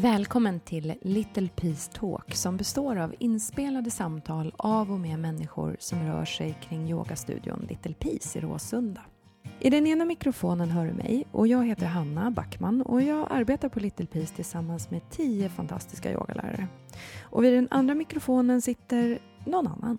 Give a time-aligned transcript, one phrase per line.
[0.00, 6.06] Välkommen till Little Peace Talk som består av inspelade samtal av och med människor som
[6.06, 9.00] rör sig kring yogastudion Little Peace i Råsunda.
[9.60, 13.68] I den ena mikrofonen hör du mig och jag heter Hanna Backman och jag arbetar
[13.68, 16.66] på Little Peace tillsammans med tio fantastiska yogalärare.
[17.22, 19.98] Och vid den andra mikrofonen sitter någon annan.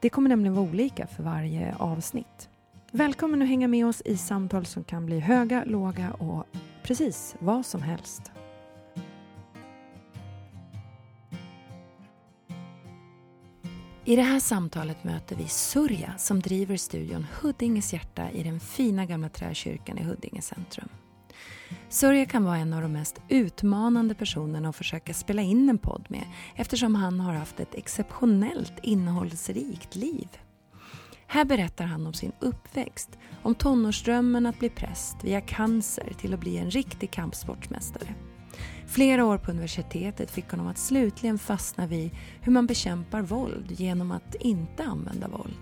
[0.00, 2.48] Det kommer nämligen vara olika för varje avsnitt.
[2.92, 6.46] Välkommen att hänga med oss i samtal som kan bli höga, låga och
[6.82, 8.32] precis vad som helst.
[14.08, 19.06] I det här samtalet möter vi Surja som driver studion Huddinges hjärta i den fina
[19.06, 20.88] gamla träkyrkan i Huddinge centrum.
[21.88, 26.06] Surja kan vara en av de mest utmanande personerna att försöka spela in en podd
[26.08, 26.24] med
[26.56, 30.28] eftersom han har haft ett exceptionellt innehållsrikt liv.
[31.26, 36.40] Här berättar han om sin uppväxt, om tonårsdrömmen att bli präst via cancer till att
[36.40, 38.14] bli en riktig kampsportsmästare.
[38.88, 44.10] Flera år på universitetet fick honom att slutligen fastna vid hur man bekämpar våld genom
[44.10, 45.60] att inte använda våld.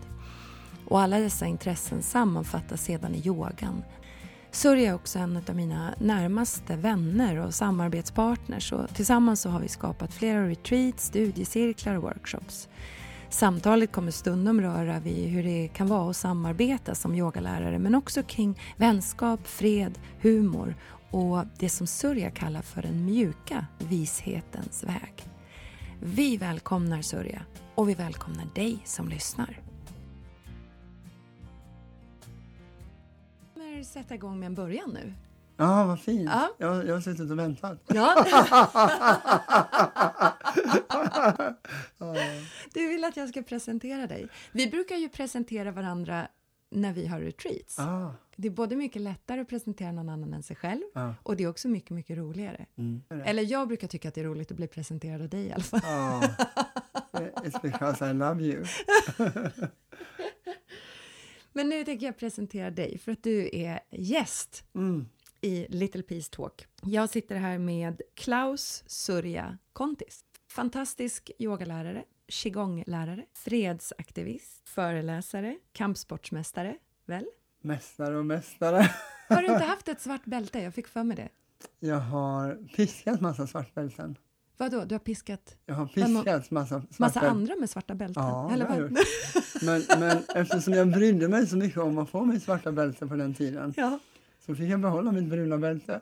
[0.89, 3.83] Och alla dessa intressen sammanfattas sedan i yogan.
[4.51, 9.69] Surya är också en av mina närmaste vänner och samarbetspartners och tillsammans så har vi
[9.69, 12.69] skapat flera retreats, studiecirklar och workshops.
[13.29, 18.23] Samtalet kommer stundom röra vid hur det kan vara att samarbeta som yogalärare men också
[18.23, 20.75] kring vänskap, fred, humor
[21.11, 25.15] och det som Surya kallar för den mjuka vishetens väg.
[26.01, 27.43] Vi välkomnar Surya
[27.75, 29.61] och vi välkomnar dig som lyssnar.
[33.55, 35.13] Kommer sätta igång med en början nu.
[35.57, 36.31] Ja, vad fint.
[36.33, 36.49] Ja.
[36.59, 37.83] Jag, jag har suttit och väntat.
[37.87, 38.25] Ja.
[42.75, 44.29] Du vill att jag ska presentera dig.
[44.53, 46.29] Vi brukar ju presentera varandra
[46.71, 47.79] när vi har retreats.
[47.79, 51.37] Ah, Det är både mycket lättare att presentera någon annan än sig själv ah, och
[51.37, 52.67] det är också mycket, mycket roligare.
[52.79, 53.03] mm.
[53.25, 55.63] Eller jag brukar tycka att det är roligt att bli presenterad av dig i alla
[55.63, 55.81] fall.
[55.85, 56.23] Ah,
[57.13, 58.65] it's because I love you.
[61.53, 65.09] Men nu tänker jag presentera dig för att du är gäst Mm.
[65.41, 66.67] i Little Peace Talk.
[66.83, 70.21] Jag sitter här med Klaus Surya Kontis.
[70.51, 76.77] Fantastisk yogalärare, qigonglärare, fredsaktivist, föreläsare, kampsportsmästare,
[77.07, 77.27] väl?
[77.63, 78.91] Mästare och mästare.
[79.29, 80.59] Har du inte haft ett svart bälte?
[80.59, 81.29] Jag fick för mig det.
[81.81, 84.17] Jag har piskat massa svartbälten.
[84.59, 88.23] Vadå, du har piskat Jag har piskat massa massa andra med svarta bälten?
[88.23, 88.79] Ja, Eller vad?
[88.79, 88.91] jag
[89.63, 93.15] Men, men eftersom jag brydde mig så mycket om att få mitt svarta bälte på
[93.15, 93.99] den tiden ja.
[94.47, 96.01] så fick jag behålla mitt bruna bälte.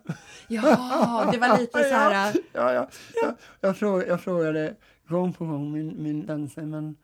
[0.49, 2.37] ja, det var lite så här...
[2.53, 2.89] Ja, ja.
[3.23, 4.75] Jag, jag, frågade, jag frågade
[5.09, 6.97] gång på gång min, min sensei, men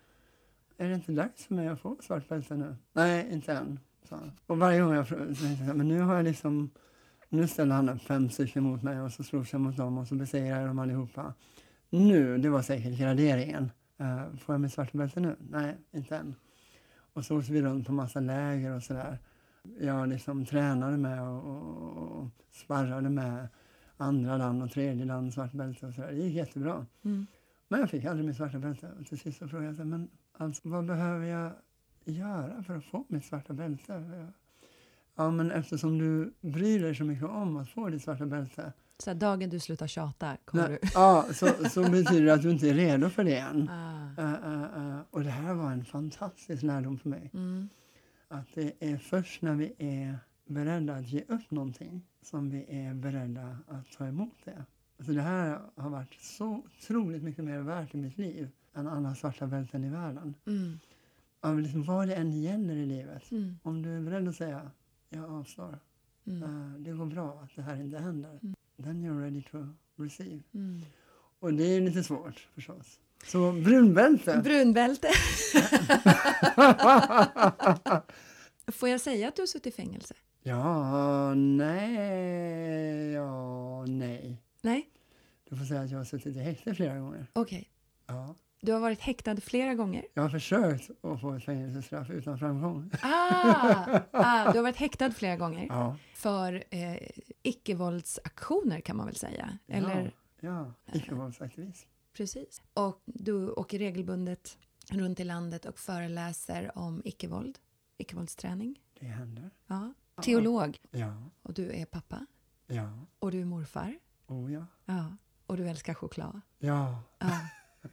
[0.77, 2.77] är det inte dags för mig att få svart bälte nu?
[2.93, 4.33] Nej, inte än, sa han.
[4.47, 6.71] Och varje gång jag frågade men nu har jag liksom,
[7.29, 10.09] nu ställde han upp fem stycken mot mig och så slåss jag mot dem och
[10.09, 11.35] så besegrade jag dem allihopa.
[11.91, 13.71] Nu, det var säkert graderingen.
[14.01, 15.37] Uh, får jag mitt svarta bälte nu?
[15.51, 16.35] Nej, inte än.
[17.13, 19.19] Och så åkte vi runt på massa läger och sådär.
[19.81, 23.49] Jag liksom tränade med och, och, och sparrade med
[23.97, 26.13] andra land och tredje land svart bälte och sådär.
[26.13, 26.87] Det gick jättebra.
[27.05, 27.27] Mm.
[27.71, 28.91] Men jag fick aldrig mitt svarta bälte.
[29.01, 31.53] Och till sist så frågade jag men alltså, vad behöver jag
[32.05, 34.27] göra för att få mitt svarta bälte?
[35.17, 38.73] Ja, men eftersom du bryr dig så mycket om att få ditt svarta bälte.
[38.99, 40.89] Så dagen du slutar tjata kommer Nej, du...
[40.95, 43.69] ja, så, så betyder det att du inte är redo för det än.
[43.69, 44.23] Ah.
[44.23, 47.31] Uh, uh, uh, och det här var en fantastisk lärdom för mig.
[47.35, 47.69] Mm.
[48.29, 52.95] Att det är först när vi är beredda att ge upp någonting som vi är
[52.95, 54.65] beredda att ta emot det.
[55.01, 59.15] Alltså det här har varit så otroligt mycket mer värt i mitt liv än alla
[59.15, 60.35] svarta bälten i världen.
[60.47, 60.79] Mm.
[61.41, 63.31] Av liksom vad det än gäller i livet.
[63.31, 63.59] Mm.
[63.63, 64.71] Om du är beredd att säga
[65.09, 65.79] jag avstår,
[66.27, 66.43] Mm.
[66.43, 68.39] eh, det går bra att det här inte händer.
[68.43, 68.55] Mm.
[68.83, 69.59] Then you're ready to
[69.97, 70.43] receive.
[70.55, 70.81] Mm.
[71.41, 73.01] Och det är lite svårt förstås.
[73.27, 74.41] Så brunbälte.
[74.45, 75.09] Brunbälte.
[78.73, 80.15] Får jag säga att du har suttit i fängelse?
[80.43, 84.43] ja, nej, ja, nej.
[84.63, 84.90] Nej?
[85.51, 87.27] Du får säga att jag har suttit i häkte flera gånger.
[87.33, 87.71] Okej.
[88.07, 88.35] Ja.
[88.61, 90.07] Du har varit häktad flera gånger.
[90.15, 92.91] Jag har försökt att få ett fängelsestraff utan framgång.
[93.03, 95.97] Ah, ah, du har varit häktad flera gånger Ja.
[96.15, 96.97] för eh,
[97.43, 99.59] icke-våldsaktioner kan man väl säga?
[99.67, 100.15] Eller?
[100.41, 101.89] Ja, icke-våldsaktivism.
[102.13, 102.63] Precis.
[102.75, 104.59] Och du åker regelbundet
[104.91, 107.59] runt i landet och föreläser om icke-våld,
[107.99, 108.81] icke-våldsträning.
[109.01, 109.51] Det händer.
[109.67, 109.93] Ja.
[110.23, 110.79] Teolog.
[110.91, 112.27] Ja, Och du är pappa.
[112.67, 113.99] ja, Och du är morfar.
[114.27, 114.67] oh ja.
[114.85, 115.17] Ja.
[115.51, 116.41] Och du älskar choklad.
[116.59, 117.03] Ja.
[117.19, 117.39] Ja.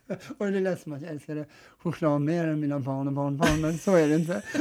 [0.38, 1.45] Och det lät som att jag älskade
[1.77, 4.44] choklad mer än mina barn och barnbarn, men så är det inte.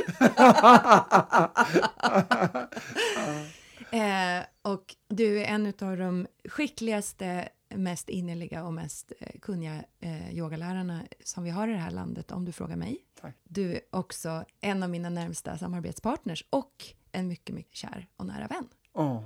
[3.91, 10.35] Eh, och du är en av de skickligaste mest innerliga och mest eh, kunniga eh,
[10.35, 12.99] yogalärarna som vi har i det här landet, om du frågar mig.
[13.21, 13.35] Tack.
[13.45, 18.47] Du är också en av mina närmsta samarbetspartners och en mycket, mycket kär och nära
[18.47, 18.69] vän.
[18.93, 19.25] Tack.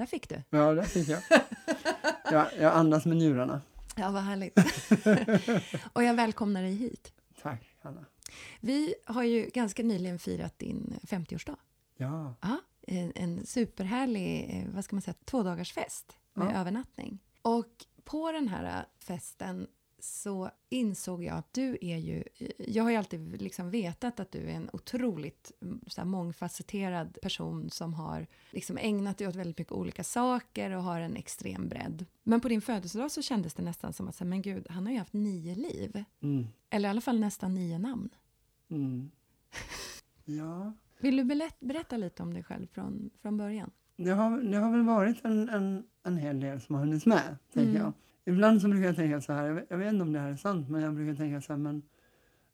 [0.00, 0.42] Där fick du.
[0.50, 1.22] Ja, det fick jag.
[2.30, 2.46] jag.
[2.60, 3.60] Jag andas med njurarna.
[3.96, 4.58] Ja, vad härligt.
[5.92, 7.12] och jag välkomnar dig hit.
[7.42, 8.04] Tack, Hanna.
[8.60, 11.56] Vi har ju ganska nyligen firat din 50-årsdag.
[11.96, 12.56] Ja, Ja,
[12.86, 16.60] en, en superhärlig, eh, vad ska man säga, tvådagarsfest med Ja.
[16.60, 17.18] övernattning.
[17.42, 17.68] Och
[18.04, 19.66] på den här festen
[20.00, 22.24] så insåg jag att du är ju...
[22.58, 27.18] Jag har ju alltid liksom vetat att du är en otroligt mm, så här, mångfacetterad
[27.22, 31.68] person som har liksom ägnat dig åt väldigt mycket olika saker och har en extrem
[31.68, 32.06] bredd.
[32.22, 34.86] Men på din födelsedag så kändes det nästan som att, så här, men gud, han
[34.86, 36.04] har ju haft nio liv.
[36.22, 36.46] mm.
[36.70, 38.08] Eller i alla fall nästan nio namn.
[38.70, 39.10] Mm.
[40.24, 40.72] ja.
[41.00, 43.70] Vill du berätta, berätta lite om dig själv från, från början?
[43.96, 47.36] Det har, det har väl varit en, en, en hel del som har hunnits med,
[47.52, 47.82] tänker Mm.
[47.82, 47.92] jag.
[48.30, 50.68] Ibland så brukar jag tänka så här, jag vet, inte om det här är sant,
[50.68, 51.82] men jag brukar tänka så här, men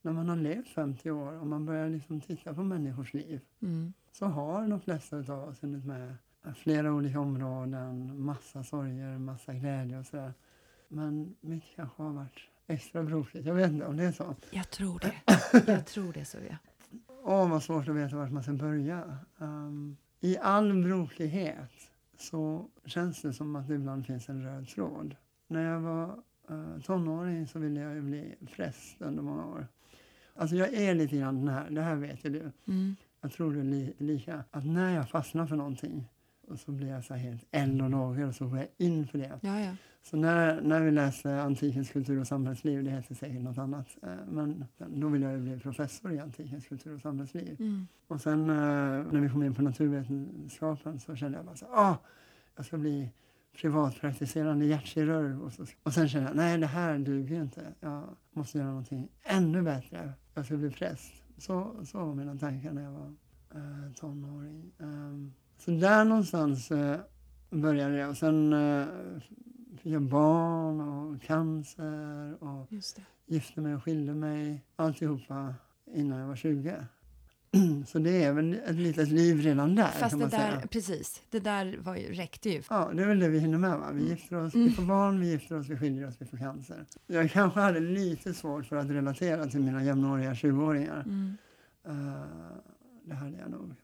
[0.02, 3.92] när man har levt 50 år och man börjar liksom titta på människors liv Mm.
[4.12, 6.14] så har de flesta av oss hunnit med
[6.56, 10.34] flera olika områden, massa sorger, massa glädje och sådär.
[10.88, 13.46] Men mitt kanske har varit extra brokigt.
[13.46, 14.34] Jag vet inte om det är så.
[14.50, 15.12] Jag tror det.
[15.72, 16.58] Jag tror det, Surya.
[17.24, 19.18] Åh, vad svårt att veta vart man ska börja.
[19.40, 21.70] Ehm, I all brokighet
[22.18, 25.16] så känns det som att det ibland finns en röd tråd.
[25.46, 29.66] När jag var uh, tonåring så ville jag bli präst under många år.
[30.34, 32.52] Alltså jag är lite grann den här, det här vet ju du.
[32.72, 32.96] Mm.
[33.20, 34.44] Jag tror är li, lika.
[34.50, 36.08] Att när jag fastnar för någonting
[36.48, 39.18] och så blir jag så helt eld och lågor och så går jag in för
[39.18, 39.38] det.
[39.42, 39.76] Ja, ja.
[40.02, 44.08] Så när, när vi läste Antikens kultur och samhällsliv, det heter säkert något annat, eh,
[44.28, 47.56] men då ville jag ju bli professor i antikens kultur och samhällsliv.
[47.58, 47.86] Mm.
[48.06, 48.56] Och sen eh,
[49.12, 51.96] när vi kom in på naturvetenskapen så kände jag bara så ah,
[52.56, 53.10] jag ska bli
[53.56, 55.42] privatpraktiserande hjärtkirurg.
[55.42, 57.74] Och, så, och sen kände jag, nej det här duger inte.
[57.80, 60.12] Jag måste göra någonting ännu bättre.
[60.34, 61.12] Jag ska bli präst.
[61.38, 63.14] Så, så var mina tankar när jag var
[63.54, 64.72] eh, tonåring.
[64.78, 67.00] Ehm, så där någonstans eh,
[67.50, 68.06] började det.
[68.06, 68.86] Och sen eh,
[69.78, 72.72] fick jag barn och cancer och
[73.26, 74.64] gifte mig och skilde mig.
[74.76, 75.54] Alltihopa
[75.94, 76.86] innan jag var 20.
[77.86, 80.66] Så det är väl ett litet liv redan där Fast det där, säga.
[80.70, 82.62] precis, det där var ju, räckte ju.
[82.70, 83.90] Ja, det är väl det vi hinner med va?
[83.92, 86.84] Vi gifter oss, vi får barn, vi gifter oss, vi skiljer oss, vi får cancer.
[87.06, 91.02] Jag kanske hade lite svårt för att relatera till mina jämnåriga 20-åringar.
[91.06, 91.36] Mm.
[91.88, 92.22] Eh,
[93.04, 93.74] det hade jag nog.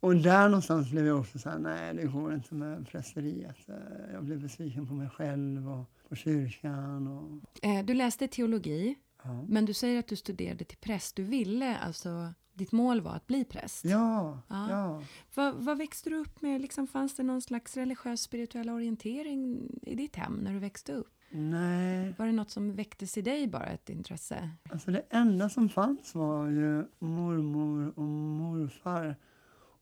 [0.00, 3.68] Och där någonstans blev jag också så här, nej det går inte med prästeriet.
[3.68, 3.74] Eh,
[4.12, 7.06] jag blev besviken på mig själv och på kyrkan.
[7.08, 8.94] Och, Eh, du läste teologi,
[9.24, 9.44] ja.
[9.48, 11.16] men du säger att du studerade till präst.
[11.16, 13.84] Du ville alltså, ditt mål var att bli präst.
[13.84, 14.70] Ja, Ja.
[14.70, 15.02] ja.
[15.34, 16.60] Vad, vad växte du upp med?
[16.60, 21.08] Liksom, fanns det någon slags religiös spirituell orientering i ditt hem när du växte upp?
[21.32, 24.50] Nej, Var det något som väcktes i dig bara, ett intresse?
[24.70, 29.16] alltså det enda som fanns var ju mormor och morfar.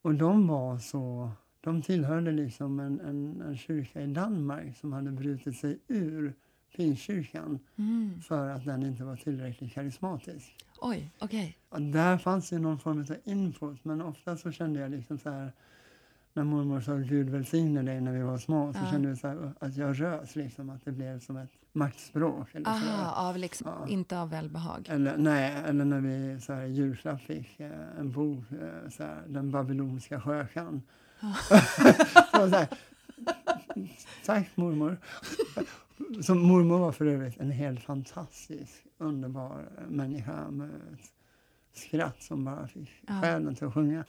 [0.03, 1.31] Och de var så...
[1.61, 6.35] De tillhörde liksom en, en, en kyrka i Danmark som hade brutit sig ur
[6.77, 8.21] Pingstkyrkan Mm.
[8.21, 10.55] för att den inte var tillräckligt karismatisk.
[10.81, 11.57] Oj, okej.
[11.69, 15.31] Och där fanns ju någon form av input, men ofta så kände jag liksom så
[15.31, 15.53] här
[16.33, 18.91] när mormor sa Gud välsigne dig när vi var små så Ja.
[18.91, 22.55] kände jag så här, att jag rös liksom, att det blev som ett maktspråk.
[22.55, 22.69] Eller.
[22.69, 23.89] Aha, av liksom, Ja.
[23.89, 24.87] inte av välbehag.
[24.91, 29.03] Eller, nej, eller när vi så här, i julklapp fick eh, en bok, eh, så
[29.03, 30.83] här, Den babyloniska skökan.
[31.21, 31.57] så,
[32.51, 32.69] så här,
[34.27, 34.97] Tack mormor.
[36.23, 41.11] Så mormor var för övrigt en helt fantastisk, underbar människa med ett
[41.73, 43.21] skratt som bara fick Ja.
[43.23, 44.05] själen till att sjunga.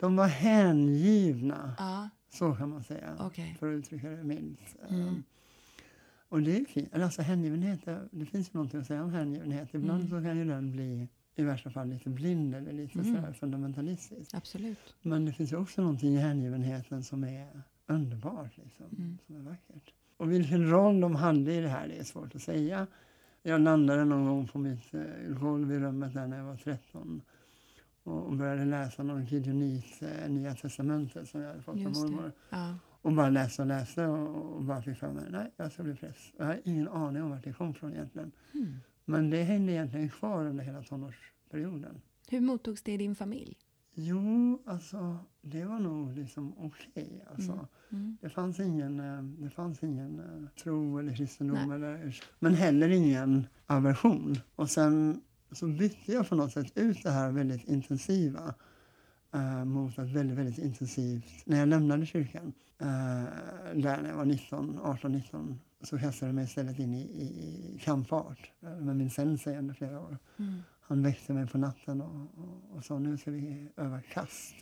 [0.00, 3.56] De var hängivna, Ja, så kan man säga, okej.
[3.58, 4.76] för att uttrycka det milt.
[4.88, 5.08] Mm.
[5.08, 5.22] Um,
[6.28, 6.94] och det är fint.
[6.94, 7.80] Alltså hängivenhet,
[8.10, 9.74] det- finns ju någonting att säga om hängivenhet.
[9.74, 10.10] Ibland Mm.
[10.10, 13.14] så kan ju den bli i värsta fall lite blind eller lite Mm.
[13.14, 14.34] sådär fundamentalistisk.
[14.34, 14.94] Absolut.
[15.02, 19.18] Men det finns ju också någonting i hängivenheten som är underbart, liksom, Mm.
[19.26, 19.92] som är vackert.
[20.16, 22.86] Och vilken roll de hade i det här, det är svårt att säga.
[23.42, 25.00] Jag landade någon gång på mitt eh,
[25.40, 27.22] golv i rummet där när jag var 13
[28.02, 32.32] och, började läsa någon Gideonit, eh, Nya Testamentet som jag hade fått av mormor.
[32.50, 32.74] Ja.
[33.02, 35.94] Och bara läste och läste och, och bara fick för mig, nej, jag ska bli
[35.94, 36.34] präst.
[36.36, 38.32] Jag har ingen aning om vart det kom från egentligen.
[38.54, 38.74] Mm.
[39.04, 42.00] Men det hängde egentligen kvar under hela tonårsperioden.
[42.28, 43.56] Hur mottogs det i din familj?
[44.00, 47.24] Jo, alltså det var nog liksom okej.
[47.30, 47.52] alltså.
[47.52, 47.66] Mm.
[47.90, 48.16] Mm.
[48.20, 51.76] Det fanns ingen, eh, det fanns ingen eh, tro eller kristendom, Nej.
[51.76, 54.36] eller, men heller ingen aversion.
[54.56, 55.20] Och sen
[55.52, 58.54] så bytte jag på något sätt ut det här väldigt intensiva
[59.34, 62.86] eh, mot att väldigt, väldigt intensivt, när jag lämnade kyrkan, eh,
[63.74, 67.24] där när jag var 19, 18, 19, så kastade jag mig istället in i, i,
[67.74, 70.18] i kampart eh, med min sensei under flera år.
[70.36, 70.62] Mm.
[70.88, 74.54] Han väckte mig på natten och, och, och sa nu ska vi öva kast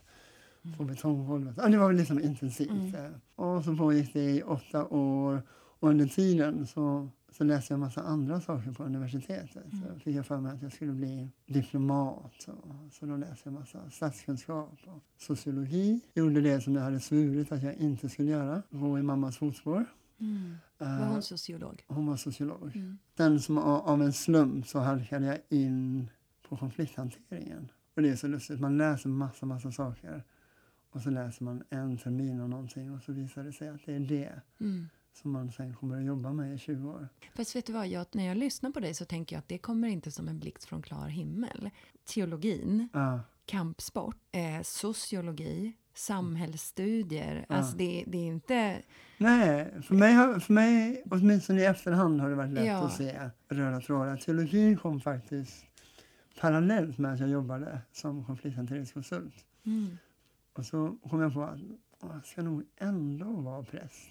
[0.77, 1.55] på betonggolvet.
[1.59, 2.71] Ja, det var liksom intensivt.
[2.71, 2.95] Mm.
[2.95, 3.11] eh.
[3.35, 5.43] Och så pågick det i åtta år
[5.79, 9.65] och under tiden så, så läste jag en massa andra saker på universitetet.
[9.71, 12.49] Så fick jag för mig att jag skulle bli diplomat.
[12.49, 16.01] Och, så då läste jag en massa statskunskap och sociologi.
[16.15, 19.85] Gjorde det som jag hade svurit att jag inte skulle göra, gå i mammas fotspår.
[20.19, 20.55] Mm.
[20.79, 21.85] Eh, Var hon sociolog?
[21.89, 22.77] hon var sociolog.
[22.77, 22.99] Mm.
[23.17, 26.09] Sen som av av en slump så halkade jag in
[26.49, 27.69] på konflikthanteringen.
[27.97, 30.25] Och det är så lustigt, man läser massa, massa saker.
[30.91, 33.95] Och så läser man en termin av någonting och så visar det sig att det
[33.95, 34.89] är det Mm.
[35.13, 37.09] som man sen kommer att jobba med i 20 år.
[37.35, 39.59] Fast vet du vad, jag, när jag lyssnar på dig så tänker jag att det
[39.59, 41.71] kommer inte som en blixt från klar himmel.
[42.15, 47.47] Teologin, Ja, kampsport, eh, sociologi, samhällsstudier.
[47.49, 47.55] Ja.
[47.55, 48.83] Alltså det, det är inte...
[49.19, 52.87] Nej, för mig, har, för mig, åtminstone i efterhand, har det varit lätt Ja.
[52.87, 54.17] att se röda trådar.
[54.17, 55.66] Teologin kom faktiskt
[56.41, 59.35] parallellt med att jag jobbade som konflikthanteringskonsult.
[59.67, 59.99] Mm.
[60.53, 61.59] Och så kom jag på att
[62.03, 64.09] "Åh, jag ska nog ändå vara präst.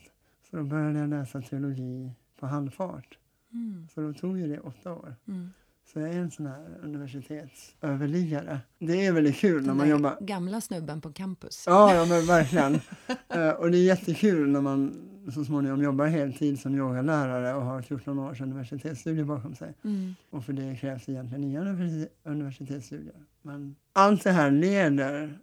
[0.49, 3.17] Så då började jag läsa teologi på halvfart.
[3.53, 3.87] Mm.
[3.93, 5.15] Så då tog ju det åtta år.
[5.27, 5.49] Mm.
[5.93, 8.59] Så jag är en sån här universitetsöverliggare.
[8.79, 10.17] Det är väldigt kul när Den man där jobbar...
[10.21, 11.63] gamla snubben på campus.
[11.67, 12.79] Ja, ja men verkligen.
[13.29, 14.93] Eh, och det är jättekul när man
[15.33, 19.73] så småningom jobbar heltid som yogalärare och har 14 års universitetsstudier bakom sig.
[19.83, 20.15] Mm.
[20.29, 23.15] Och för det krävs egentligen inga universi- universitetsstudier.
[23.41, 25.39] Men allt det här leder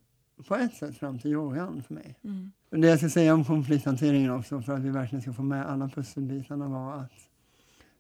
[0.49, 2.17] på ett sätt fram till yogan för mig.
[2.25, 2.53] Mm.
[2.71, 5.89] Det jag ska säga om konflikthanteringen också, för att vi verkligen ska få med alla
[5.89, 7.13] pusselbitarna, var att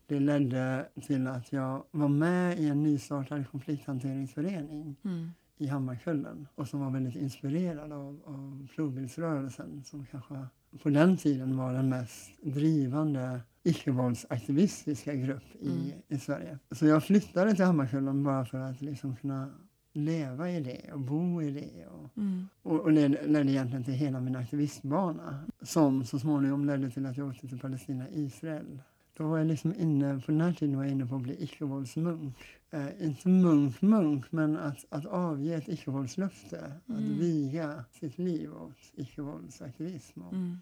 [0.06, 5.30] det ledde till att jag var med i en nystartad konflikthanteringsförening Mm.
[5.58, 10.46] i Hammarkullen och som var väldigt inspirerad av, av plogbildsrörelsen som kanske
[10.82, 15.92] på den tiden var den mest drivande icke-våldsaktivistiska grupp i, Mm.
[16.08, 16.58] i Sverige.
[16.70, 19.50] Så jag flyttade till Hammarkullen bara för att liksom kunna
[19.92, 21.86] leva i det och bo i det.
[21.86, 22.48] Och, Mm.
[22.62, 27.16] och, och det ledde egentligen till hela min aktivistbana som så småningom ledde till att
[27.16, 28.82] jag åkte till Palestina-Israel.
[29.22, 31.44] Då var jag liksom inne, på den här tiden var jag inne på att bli
[31.44, 32.36] icke-våldsmunk.
[32.70, 36.72] Eh, inte munk-munk, men att, att avge ett icke-våldslöfte.
[36.86, 37.18] Att Mm.
[37.18, 40.22] viga sitt liv åt icke-våldsaktivism.
[40.22, 40.56] Och, Mm.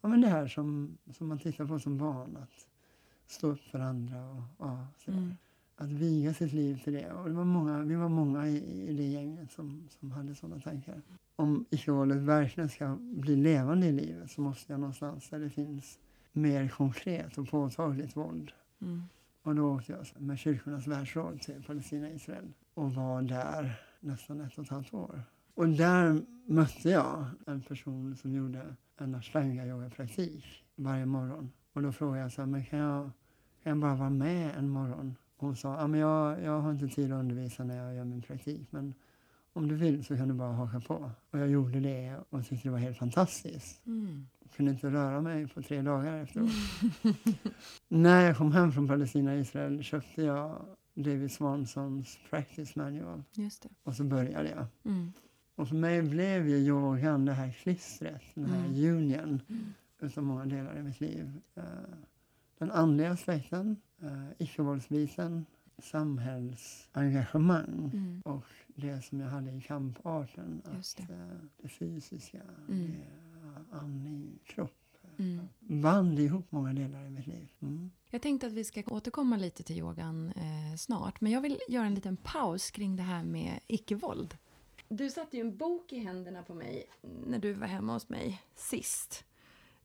[0.00, 2.66] ja, men det här som, som man tittar på som barn, att
[3.26, 5.18] stå upp för andra och ja, sådär.
[5.18, 5.34] Mm.
[5.76, 7.12] Att viga sitt liv till det.
[7.12, 10.60] Och det var många, vi var många i, i det gänget som, som hade sådana
[10.60, 11.02] tankar.
[11.36, 15.98] Om icke-våldet verkligen ska bli levande i livet så måste jag någonstans där det finns
[16.32, 18.52] mer konkret och påtagligt våld.
[18.80, 19.02] Mm.
[19.42, 24.64] Och då åkte jag med Kyrkornas världsråd till Palestina-Israel och var där nästan ett och
[24.64, 25.22] ett halvt år.
[25.54, 30.44] Och där mötte jag en person som gjorde en ashtanga-yoga-praktik
[30.74, 31.52] varje morgon.
[31.72, 33.10] Och då frågade jag så här, men kan jag,
[33.62, 35.16] kan jag bara vara med en morgon?
[35.36, 38.04] Och hon sa, ja, men jag, jag har inte tid att undervisa när jag gör
[38.04, 38.94] min praktik, men
[39.52, 41.10] om du vill så kan du bara haka på.
[41.30, 43.86] Och jag gjorde det och tyckte det var helt fantastiskt.
[43.86, 44.26] Mm.
[44.40, 46.50] Jag kunde inte röra mig på tre dagar efteråt.
[47.88, 53.68] När jag kom hem från Palestina-Israel köpte jag David Swansons Practice Manual Just det.
[53.82, 54.66] och så började jag.
[54.84, 55.12] Mm.
[55.54, 58.96] Och för mig blev ju yogan det här klistret, den här Mm.
[58.96, 59.64] union Mm.
[60.00, 61.40] utav många delar i mitt liv.
[61.54, 61.62] Eh,
[62.58, 65.46] Den andliga aspekten, uh, icke-våldsbiten,
[65.82, 68.20] samhällsengagemang Mm.
[68.24, 68.44] och
[68.80, 71.12] det som jag hade i kamparten, att det.
[71.14, 71.28] eh,
[71.62, 72.90] det fysiska, Mm.
[72.92, 74.76] det andning, kropp
[75.18, 75.48] Mm.
[75.58, 77.48] band ihop många delar i mitt liv.
[77.60, 77.90] Mm.
[78.10, 81.86] Jag tänkte att vi ska återkomma lite till yogan eh, snart, men jag vill göra
[81.86, 84.36] en liten paus kring det här med icke-våld.
[84.88, 86.84] Du satte ju en bok i händerna på mig
[87.26, 89.24] när du var hemma hos mig sist.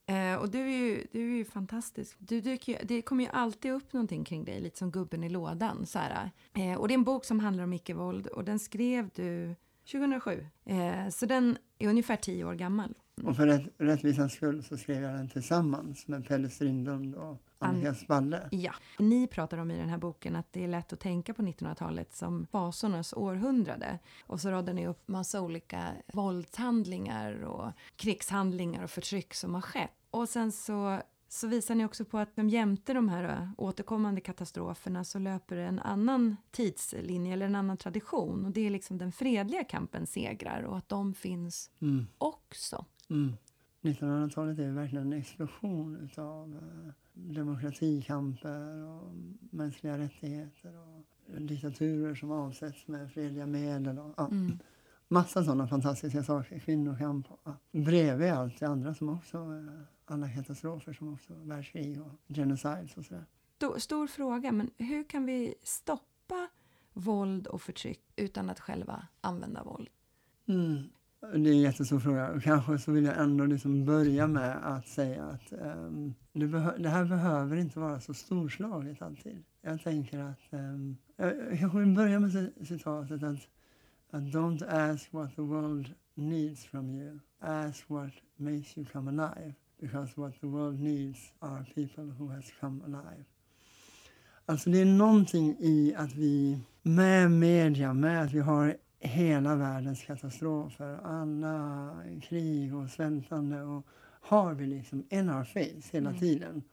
[0.07, 2.15] Eh, och du är ju, du är ju fantastisk.
[2.19, 5.29] Du dyker, ju- det kommer ju alltid upp någonting kring dig, lite som gubben i
[5.29, 5.85] lådan.
[5.85, 6.31] Så här.
[6.53, 9.55] Eh, och det är en bok som handlar om icke-våld och den skrev du
[9.91, 10.47] 2007.
[10.65, 12.93] Eh, så den är ungefär tio år gammal.
[13.25, 17.93] Och för rätt, rättvisans skull så skrev jag den tillsammans med Pelle Strindlund och Annika
[17.95, 18.47] Spalle.
[18.51, 18.73] Ja.
[18.99, 22.15] Ni pratar om i den här boken att det är lätt att tänka på 1900-talet
[22.15, 23.99] som fasornas århundrade.
[24.27, 29.91] Och så radar ni upp massa olika våldshandlingar och krigshandlingar och förtryck som har skett.
[30.11, 34.21] Och sen så, så visar ni också på att de jämte de här äh, återkommande
[34.21, 38.45] katastroferna så löper en annan tidslinje eller en annan tradition.
[38.45, 42.07] Och det är liksom den fredliga kampen segrar och att de finns Mm.
[42.17, 42.85] också.
[43.09, 43.33] Mm.
[43.81, 49.11] 1900-talet är verkligen en explosion av eh, demokratikamper och
[49.49, 51.05] mänskliga rättigheter och
[51.41, 53.99] diktaturer som avsätts med fredliga medel.
[53.99, 54.59] Och, ja, Mm.
[55.07, 56.59] Massa sådana fantastiska saker.
[56.59, 57.27] Kvinnokamp.
[57.31, 62.97] och- Bredvid allt det andra som också, eh, alla katastrofer som också, världskrig och genocides
[62.97, 63.25] och sådär.
[63.77, 66.47] Stor fråga, men hur kan vi stoppa
[66.93, 69.89] våld och förtryck utan att själva använda våld?
[70.45, 70.83] Mm.
[71.19, 72.31] Det är en jättestor fråga.
[72.31, 76.89] Och Kanske så vill jag ändå liksom börja med att säga att um, det, det
[76.89, 79.43] här behöver inte vara så storslaget alltid.
[79.61, 80.39] Jag tänker att...
[80.49, 83.47] Um, jag, kanske vill börja med citatet att,
[84.09, 87.19] att Don't ask what the world needs from you.
[87.39, 89.53] Ask what makes you come alive.
[89.81, 93.25] Because what the world needs are people who has come alive.
[94.45, 100.03] Alltså det är någonting i att vi med media, med att vi har hela världens
[100.03, 103.85] katastrofer, alla krig och svältande och
[104.21, 106.19] har vi liksom in our face hela Mm.
[106.19, 106.63] tiden.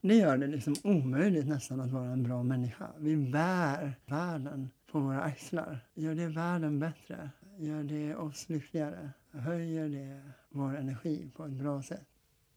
[0.00, 2.86] Det gör det liksom omöjligt nästan att vara en bra människa.
[2.98, 5.78] Vi bär världen på våra axlar.
[5.94, 7.30] Gör det världen bättre?
[7.58, 9.10] Gör det oss lyckligare?
[9.30, 12.06] Höjer det vår energi på ett bra sätt?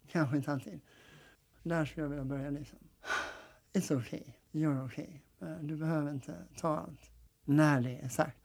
[0.08, 0.80] Kanske inte alltid.
[1.62, 2.78] Där skulle jag vilja börja liksom.
[3.72, 4.22] It's okay.
[4.52, 5.20] You're okay.
[5.40, 7.10] Eh, Du behöver inte ta allt.
[7.44, 8.38] När det är sagt.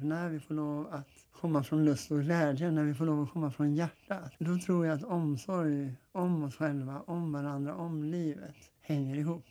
[0.00, 3.32] När vi får lov att komma från lust och glädje, när vi får lov att
[3.32, 8.56] komma från hjärtat, då tror jag att omsorg om oss själva, om varandra, om livet
[8.80, 9.44] hänger ihop.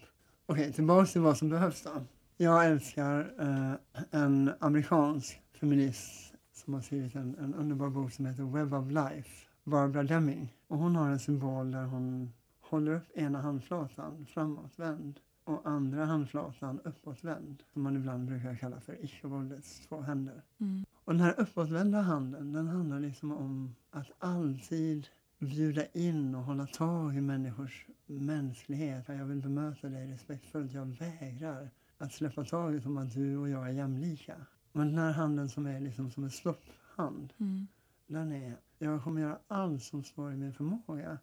[0.46, 1.92] Okej, tillbaks till vad som behövs då.
[2.38, 3.74] Jag älskar eh,
[4.12, 9.30] en amerikansk feminist som har skrivit en, en underbar bok som heter Web of Life,
[9.64, 10.54] Barbara Deming.
[10.68, 16.80] Och hon har en symbol där hon håller upp ena handflatan framåtvänd och andra handflatan
[16.84, 20.42] uppåtvänd, som man ibland brukar kalla för icke-våldets två händer.
[20.58, 20.86] Mm.
[21.04, 25.08] Och den här uppåtvända handen, den handlar liksom om att alltid
[25.40, 29.08] bjuda in och hålla tag i människors mänsklighet.
[29.08, 30.74] Jag vill bemöta dig respektfullt.
[30.74, 34.36] Jag vägrar att släppa taget om att du och jag är jämlika.
[34.72, 37.68] Men den här handen som är liksom som en stopphand, Mm.
[38.08, 41.18] den är, jag kommer göra allt som står i min förmåga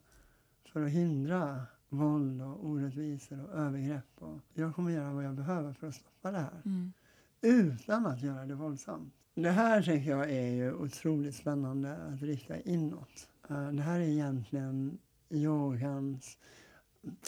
[0.65, 4.05] för att hindra våld och orättvisor och övergrepp.
[4.15, 6.93] Och jag kommer göra vad jag behöver för att stoppa det här Mm.
[7.41, 9.13] utan att göra det våldsamt.
[9.35, 13.27] Det här tänker jag är ju otroligt spännande att rikta inåt.
[13.49, 14.97] Eh, Det här är egentligen
[15.29, 16.37] yogans...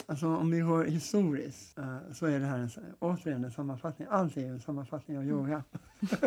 [0.06, 4.08] Alltså om vi går historiskt eh, så är det här en, återigen en sammanfattning.
[4.10, 5.64] Allt är ju en sammanfattning av yoga.
[6.00, 6.08] Eh,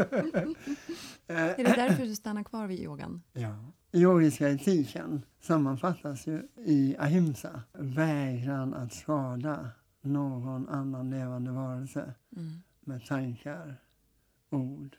[1.28, 3.22] Är det därför du stannar kvar vid yogan?
[3.34, 3.66] Ja.
[3.92, 9.70] Yogiska etiken sammanfattas ju i ahimsa, vägran att skada
[10.02, 12.62] någon annan levande varelse Mm.
[12.82, 13.76] med tankar,
[14.50, 14.96] ord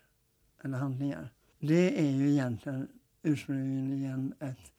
[0.63, 1.29] eller handlingar.
[1.59, 2.87] Det är ju egentligen
[3.23, 4.71] ursprungligen ett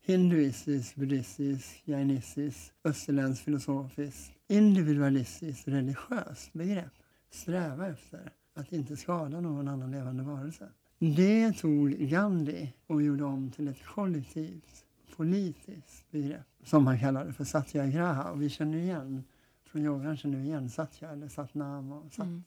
[0.00, 6.92] hinduistiskt, buddhistiskt, jainistiskt, österländskt filosofiskt, individualistiskt, religiöst begrepp.
[7.30, 10.68] Sträva efter att inte skada någon annan levande varelse.
[11.02, 14.84] Det tog Gandhi och gjorde om till ett kollektivt
[15.16, 18.30] politiskt begrepp som han kallade för satyagraha.
[18.30, 19.24] Och vi känner igen,
[19.64, 22.44] från yogan känner vi igen satya eller satnam och sat, Mm.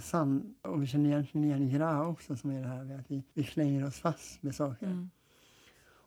[0.00, 0.54] san.
[0.62, 3.44] Och vi känner egentligen igen graha också som är det här med att vi, vi
[3.44, 4.86] slänger oss fast med saker.
[4.86, 5.10] Mm.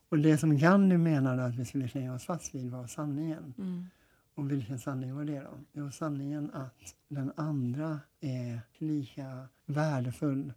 [0.10, 3.54] Och det som Gandhi menade att vi skulle slänga oss fast vid var sanningen.
[3.58, 3.86] Mm.
[4.36, 5.58] Och vilken sanning var det då?
[5.74, 10.54] Jo, sanningen att den andra är lika värdefull,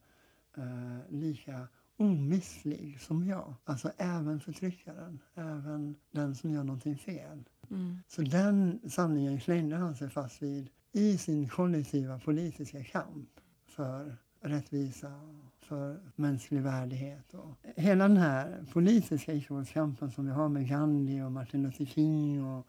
[0.58, 3.54] eh, lika omisslig som jag.
[3.64, 7.44] Alltså även förtryckaren, även den som gör någonting fel.
[7.70, 7.98] Mm.
[8.08, 13.28] Så den sanningen klängde han sig fast vid i sin kollektiva politiska kamp
[13.66, 15.20] för rättvisa
[15.60, 17.34] för mänsklig värdighet.
[17.34, 22.44] Och hela den här politiska icke-våldskampen som vi har med Gandhi och Martin Luther King
[22.44, 22.66] och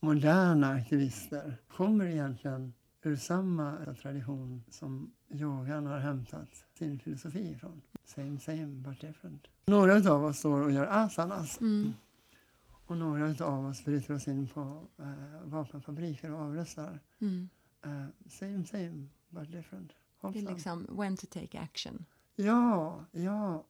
[0.00, 7.82] moderna aktivister kommer egentligen ur samma tradition som yogan har hämtat sin filosofi ifrån.
[8.04, 9.46] Same, same, but different.
[9.66, 11.92] Några av oss står och gör asanas Mm.
[12.86, 15.06] och några av oss bryter oss in på eh,
[15.44, 17.00] vapenfabriker och avrustar.
[17.20, 17.48] Mm.
[17.84, 19.88] Eh, same, same, but different.
[20.20, 20.54] Det är Hoppsan.
[20.54, 22.04] liksom when to take action.
[22.36, 23.64] Ja, ja.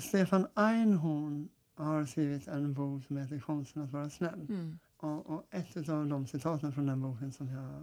[0.00, 4.46] Stefan Einhorn har skrivit en bok som heter Konsten att vara snäll.
[4.48, 4.78] Mm.
[4.96, 7.82] Och, och ett av de citaten från den boken som jag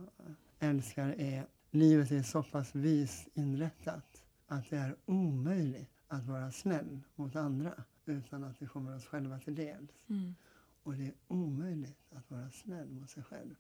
[0.60, 7.00] älskar är Livet är så pass vist inrättat att det är omöjligt att vara snäll
[7.16, 7.74] mot andra
[8.06, 9.92] utan att det kommer oss själva till dels.
[10.08, 10.36] Mm.
[10.84, 13.56] Och det är omöjligt att vara snäll mot sig själv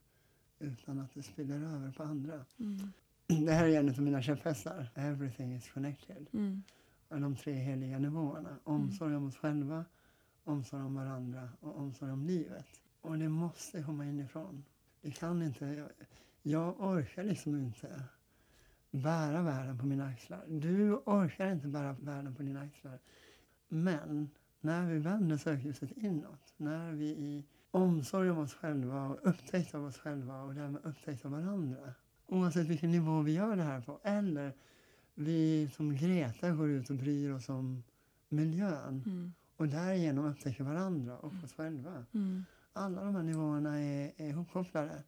[0.60, 2.45] utan att det spiller över på andra.
[2.58, 2.91] Mm.
[3.45, 4.91] Det här är en av mina käpphästar.
[4.95, 6.28] Everything is connected.
[6.34, 6.63] Mm.
[7.10, 8.60] De tre heliga nivåerna.
[8.63, 9.86] Omsorg om oss själva,
[10.43, 12.67] omsorg om varandra och omsorg om livet.
[13.02, 14.63] Och det måste komma inifrån.
[15.02, 15.89] Det kan inte...
[16.41, 18.04] Jag, orkar liksom inte
[18.91, 20.43] bära världen på mina axlar.
[20.47, 22.99] Du orkar inte bära världen på dina axlar.
[23.67, 24.30] Men
[24.62, 29.86] när vi vänder sökljuset inåt, när vi i omsorg om oss själva och upptäckt av
[29.86, 31.93] oss själva och därmed upptäckt av varandra,
[32.28, 34.54] oavsett vilken nivå vi gör det här på, eller
[35.13, 37.84] vi som Greta går ut och bryr oss om
[38.30, 39.34] miljön Mm.
[39.58, 42.06] och därigenom upptäcker varandra och oss själva.
[42.13, 42.45] Mm.
[42.73, 45.04] Alla de här nivåerna är, är ihopkopplade.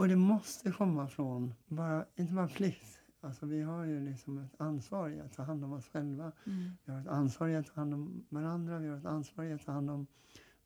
[0.00, 2.98] Och det måste komma från, bara, inte bara plikt.
[3.20, 6.32] Alltså vi har ju liksom ett ansvar i att ta hand om oss själva.
[6.46, 6.70] Mm.
[6.84, 8.78] Vi har ett ansvar i att ta hand om varandra.
[8.78, 10.06] Vi har ett ansvar i att ta hand om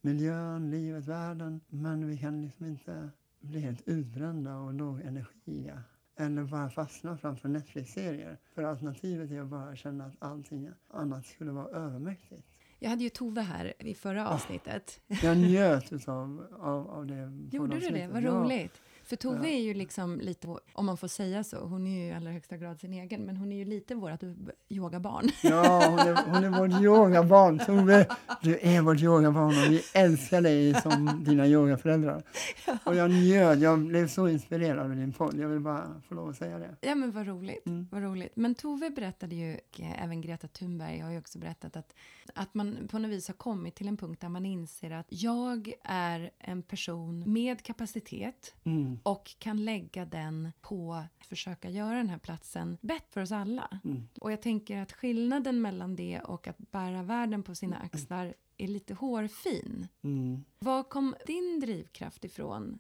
[0.01, 1.61] miljön, livet, världen.
[1.69, 5.83] Men vi kan liksom inte bli helt utbrända och lågenergiga.
[6.17, 8.39] Eller bara fastna framför Netflix-serier.
[8.55, 12.47] För alternativet är att bara känna att allting annat skulle vara övermäktigt.
[12.79, 14.35] Jag hade ju Tove här i förra Ah.
[14.35, 15.01] avsnittet.
[15.23, 17.33] Jag njöt utav, av, av det.
[17.57, 18.09] Gjorde du det?
[18.09, 18.69] Vad Ja.
[19.05, 22.13] För Tove är ju liksom lite, om man får säga så, hon är ju i
[22.13, 24.23] allra högsta grad sin egen, men hon är ju lite vårt
[24.69, 25.29] yogabarn.
[25.43, 27.59] Ja, hon är, hon är vårt yogabarn.
[27.59, 28.07] Tove,
[28.43, 32.23] du är vårt yogabarn och vi älskar dig som dina yogaföräldrar.
[32.85, 35.35] Och jag njöt, jag blev så inspirerad av din podd.
[35.39, 36.77] Jag vill bara få lov att säga det.
[36.81, 37.67] Ja, men vad roligt.
[37.67, 37.89] Mm.
[37.91, 38.33] Vad roligt.
[38.37, 41.95] Men Tove berättade ju, och även Greta Thunberg har ju också berättat att,
[42.35, 45.73] att man på något vis har kommit till en punkt där man inser att jag
[45.85, 52.09] är en person med kapacitet Mm, och kan lägga den på att försöka göra den
[52.09, 53.81] här platsen bättre för oss alla.
[53.85, 58.35] mm, Och jag tänker att skillnaden mellan det och att bära världen på sina axlar
[58.57, 59.89] är lite hårfin.
[60.03, 60.45] mm.
[60.59, 62.79] Var kom din drivkraft ifrån?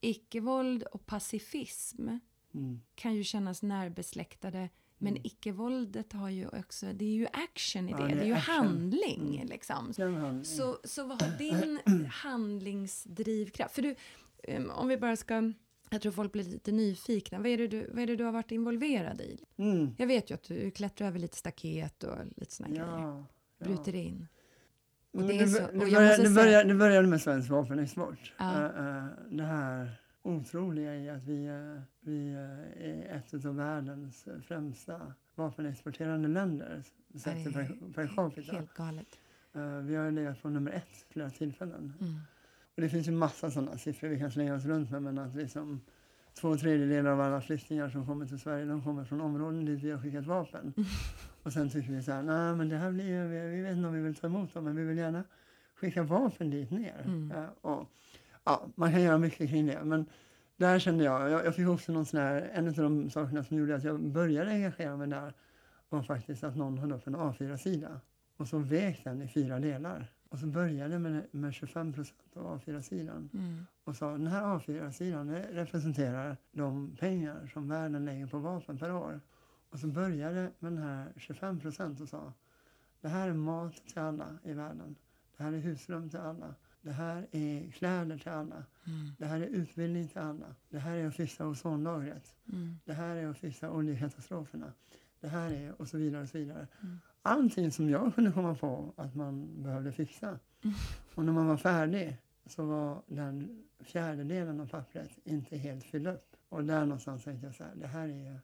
[0.00, 2.08] Icke-våld och pacifism
[2.54, 2.80] Mm.
[2.94, 7.98] kan ju kännas närbesläktade men icke-våldet har ju också, det är ju action i Ja,
[7.98, 8.54] det, det är det är ju action.
[8.56, 9.46] handling Mm.
[9.48, 9.92] liksom.
[9.96, 13.74] Den han- Så, så vad har din handlingsdrivkraft?
[13.74, 13.94] För du,
[14.76, 15.52] om vi bara ska,
[15.90, 18.32] jag tror folk blir lite nyfikna, vad är det du, vad är det du har
[18.32, 19.38] varit involverad i?
[19.56, 19.94] Mm.
[19.98, 22.80] Jag vet ju att du klättrar över lite staket och lite grejer.
[22.82, 23.24] Ja,
[23.58, 23.64] ja.
[23.66, 24.26] Bryter in.
[25.12, 27.20] Och det så- det, och det, jag började, måste det, säga- började, det började med
[27.20, 28.34] svensk vapenexport.
[28.38, 28.54] Ja.
[28.64, 32.32] Eh, eh, det här otroliga i att vi, eh, vi
[32.80, 36.82] är ett av världens främsta vapenexporterande länder
[37.14, 38.52] sett per, per capita.
[38.52, 39.06] Helt galet.
[39.82, 41.92] Vi har legat på nummer ett flera tillfällen.
[42.00, 42.20] Mm.
[42.76, 45.34] Och det finns ju massa sådana siffror vi kan slänga oss runt med men att
[45.34, 45.80] liksom
[46.40, 49.90] två tredjedelar av alla flyktingar som kommer till Sverige de kommer från områden dit vi
[49.90, 50.74] har skickat vapen.
[51.42, 53.76] Och sen tycker vi så här, nej men det här blir ju, vi, vi vet
[53.76, 55.24] inte om vi vill ta emot dem men vi vill gärna
[55.74, 57.02] skicka vapen dit ner.
[57.04, 57.32] Mm.
[57.34, 57.88] Ja, och,
[58.44, 60.06] ja, man kan göra mycket kring det men
[60.56, 63.56] där kände jag, jag, jag fick också någon sån här, en av de sakerna som
[63.56, 65.32] gjorde att jag började engagera mig där
[65.88, 68.00] var faktiskt att någon höll upp en A4-sida
[68.36, 70.10] och så vek den i fyra delar.
[70.28, 73.66] Och så började med, med 25 procent av A4-sidan Mm.
[73.84, 78.92] och sa den här A4-sidan det representerar de pengar som världen lägger på vapen per
[78.92, 79.20] år.
[79.70, 82.32] Och så började med den här 25 procent och sa
[83.00, 84.96] det här är mat till alla i världen.
[85.36, 86.54] Det här är husrum till alla.
[86.82, 88.64] Det här är kläder till alla.
[88.86, 89.10] Mm.
[89.18, 90.54] Det här är utbildning till alla.
[90.68, 92.34] Det här är att fixa ozonlagret.
[92.52, 92.78] Mm.
[92.84, 94.72] Det här är att fixa oljekatastroferna.
[95.20, 96.66] Det här är och så vidare och så vidare.
[96.82, 96.98] Mm.
[97.26, 100.38] Allting som jag kunde komma på att man behövde fixa.
[101.14, 106.36] Och när man var färdig så var den fjärdedelen av pappret inte helt fylld upp.
[106.48, 108.40] Och där någonstans tänkte jag så här, det här är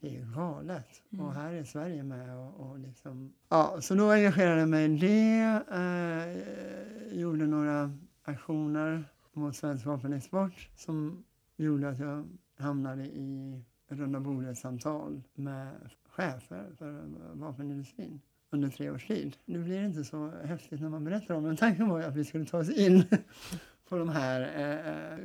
[0.00, 1.02] det är galet.
[1.10, 1.26] Mm.
[1.26, 3.32] Och här är Sverige med och, och liksom...
[3.48, 5.62] Ja, så då engagerade jag mig i det.
[5.72, 11.24] Eh, gjorde några aktioner mot svensk vapenexport som
[11.56, 17.02] gjorde att jag hamnade i runda bordet-samtal med chefer för
[17.34, 18.20] vapenindustrin
[18.50, 19.36] under tre års tid.
[19.44, 22.04] Nu blir det inte så häftigt när man berättar om det, men tanken var ju
[22.04, 23.04] att vi skulle ta oss in
[23.88, 24.40] på de här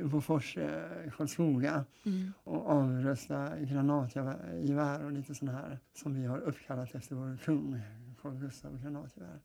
[0.00, 2.32] eh, Bofors, eh, Karlskoga Mm.
[2.44, 7.80] och avrösta granatgevär och lite sådana här som vi har uppkallat efter vår kung,
[8.22, 9.38] Carl Gustaf granatgevär.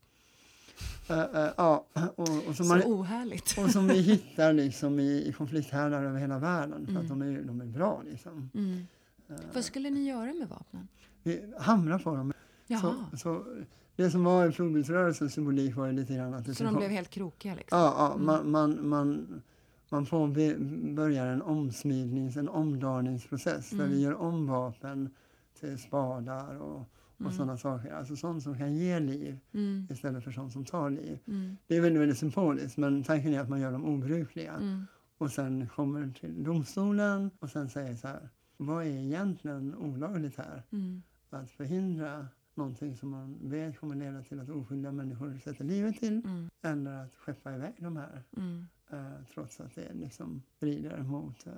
[1.10, 3.58] Eh, eh, ja, och, och, som man, Så ohärligt.
[3.58, 7.20] och som vi hittar liksom i, i konflikthärdar över hela världen för att Mm.
[7.20, 8.50] de är, de är bra liksom.
[8.54, 8.88] Mm.
[9.30, 10.88] Eh, Vad skulle ni göra med vapnen?
[11.24, 12.34] Vi hamrar på dem.
[12.68, 13.44] Jaha, Så, så, så
[13.96, 16.78] det som var i flodbildsrörelsens symbolik var ju lite grann att det ska de kom-
[16.80, 17.78] blev helt krokiga liksom?
[17.80, 18.26] Ja, ja Mm.
[18.26, 19.42] man, man, man,
[19.90, 23.90] man påbörjar en omsmidnings, en omdaningsprocess där Mm.
[23.92, 25.10] vi gör om vapen
[25.60, 27.32] till spadar och, och Mm.
[27.34, 27.94] sådana saker.
[27.94, 29.88] Alltså sånt som kan ge liv Mm.
[29.92, 31.20] istället för sånt som tar liv.
[31.28, 31.58] Mm.
[31.68, 34.86] Det är väldigt, väldigt symboliskt men tanken är att man gör dem obrukliga Mm.
[35.18, 40.64] och sen kommer till domstolen och sen säger så här, vad är egentligen olagligt här?
[40.72, 41.04] Mm.
[41.34, 46.22] Att förhindra någonting som man vet kommer leda till att oskyldiga människor sätter livet till
[46.26, 46.50] Mm.
[46.62, 48.68] eller att skeppa iväg de här Mm.
[48.92, 51.54] eh, trots att det liksom strider mot eh,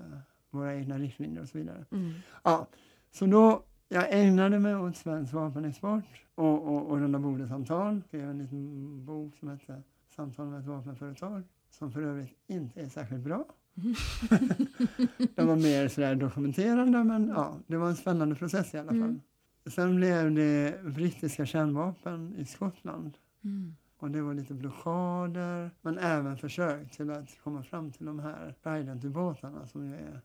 [0.50, 1.86] våra egna riktlinjer och så vidare.
[1.92, 2.12] Mm.
[2.44, 2.68] Ja,
[3.12, 6.04] så då jag ägnade mig åt svensk vapenexport
[6.36, 7.94] och, och, och runda bordet-samtal.
[7.96, 9.82] Jag skrev en liten bok som hette
[10.16, 13.46] Samtal med ett vapenföretag som för övrigt inte är särskilt bra.
[15.36, 19.20] Den var mer sådär dokumenterande, men ja, det var en spännande process i alla fall.
[19.66, 23.18] Sen blev det brittiska kärnvapen i Skottland.
[23.44, 23.76] Mm.
[23.98, 28.56] Och det var lite blockader, men även försök till att komma fram till de här
[28.64, 30.22] Trident-ubåtarna som ju är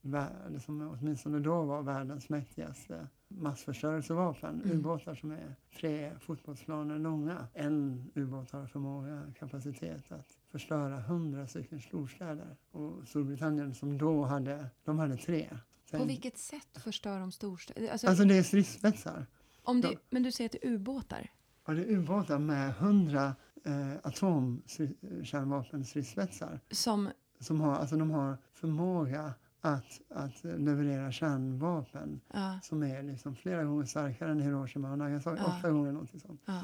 [0.00, 4.62] värld, som åtminstone då var världens mäktigaste massförstörelsevapen.
[4.64, 4.78] Mm.
[4.78, 7.46] Ubåtar som är tre fotbollsplaner långa.
[7.54, 12.56] En ubåt har förmåga, kapacitet att förstöra hundra stycken storstäder.
[12.70, 15.48] Och Storbritannien som då hade, de hade tre.
[15.90, 17.90] På vilket sätt förstör de storstäder?
[17.92, 19.26] Alltså, Alltså det är stridsspetsar.
[19.62, 19.98] om det, ja.
[20.10, 21.30] men du säger att det är ubåtar?
[21.64, 26.60] Och det är ubåtar med hundra eh, atomkärnvapenstridsspetsar.
[26.70, 33.36] Som, Som har, alltså de har förmåga att, att leverera kärnvapen ja, som är liksom
[33.36, 35.42] flera gånger starkare än Hiroshima och Nagasaki.
[35.46, 35.58] Ja.
[35.58, 36.40] Åtta gånger någonting sånt.
[36.44, 36.60] ja.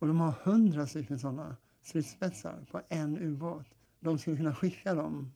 [0.00, 3.66] Och de har hundra stycken sådana stridsspetsar på en ubåt.
[4.00, 5.32] De skulle kunna skicka dem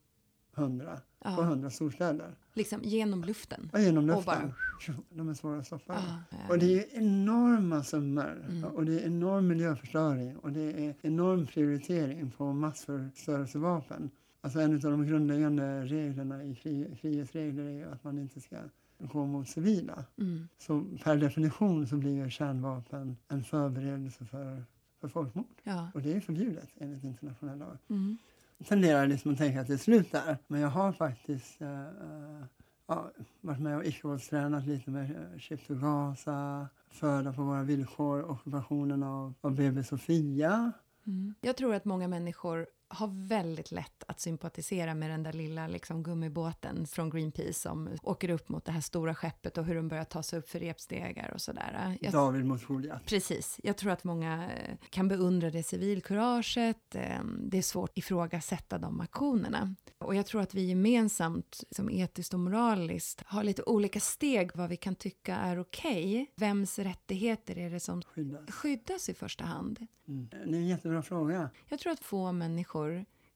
[0.52, 1.42] hundra på ja.
[1.42, 2.34] hundra storstäder.
[2.54, 3.70] Liksom genom luften?
[3.72, 4.52] Och genom Och luften.
[5.10, 6.04] De är svåra att stoppa.
[6.30, 6.36] Ja.
[6.48, 8.64] Och det är enorma summor Mm.
[8.64, 14.10] och det är enorm miljöförstöring och det är enorm prioritering på massförstörelsevapen.
[14.40, 18.40] Alltså en av de grundläggande reglerna i krig, krigets regler är ju att man inte
[18.40, 18.56] ska
[18.98, 20.04] gå mot civila.
[20.18, 20.48] Mm.
[20.58, 24.64] Så per definition så blir ju kärnvapen en förberedelse för,
[25.00, 25.46] för folkmord.
[25.62, 25.90] Ja.
[25.94, 27.78] Och det är förbjudet enligt internationell lag.
[27.88, 28.18] Mm.
[28.62, 30.38] Jag tenderar liksom att tänka att det är slut där.
[30.46, 32.44] Men jag har faktiskt eh, eh
[32.86, 38.30] ja, varit med och icke-våldstränat lite med eh, Ship to Gaza, Föda på våra villkor,
[38.30, 40.72] ockupationen av, av BB Sofia.
[41.06, 41.34] Mm.
[41.40, 46.02] Jag tror att många människor har väldigt lätt att sympatisera med den där lilla liksom,
[46.02, 50.04] gummibåten från Greenpeace som åker upp mot det här stora skeppet och hur de börjar
[50.04, 51.96] ta sig upp för repstegar och sådär.
[52.00, 53.06] Jag, David mot Goliat.
[53.06, 53.60] Precis.
[53.62, 56.94] Jag tror att många eh, kan beundra det civilkuraget.
[56.94, 59.74] eh, Det är svårt att ifrågasätta de aktionerna.
[59.98, 64.68] Och jag tror att vi gemensamt, som etiskt och moraliskt, har lite olika steg vad
[64.70, 66.32] vi kan tycka är okej.
[66.36, 68.50] Vems rättigheter är det som Skyddas.
[68.50, 69.86] skyddas i första hand?
[70.08, 70.28] Mm.
[70.30, 71.50] Det är en jättebra fråga.
[71.68, 72.81] Jag tror att få människor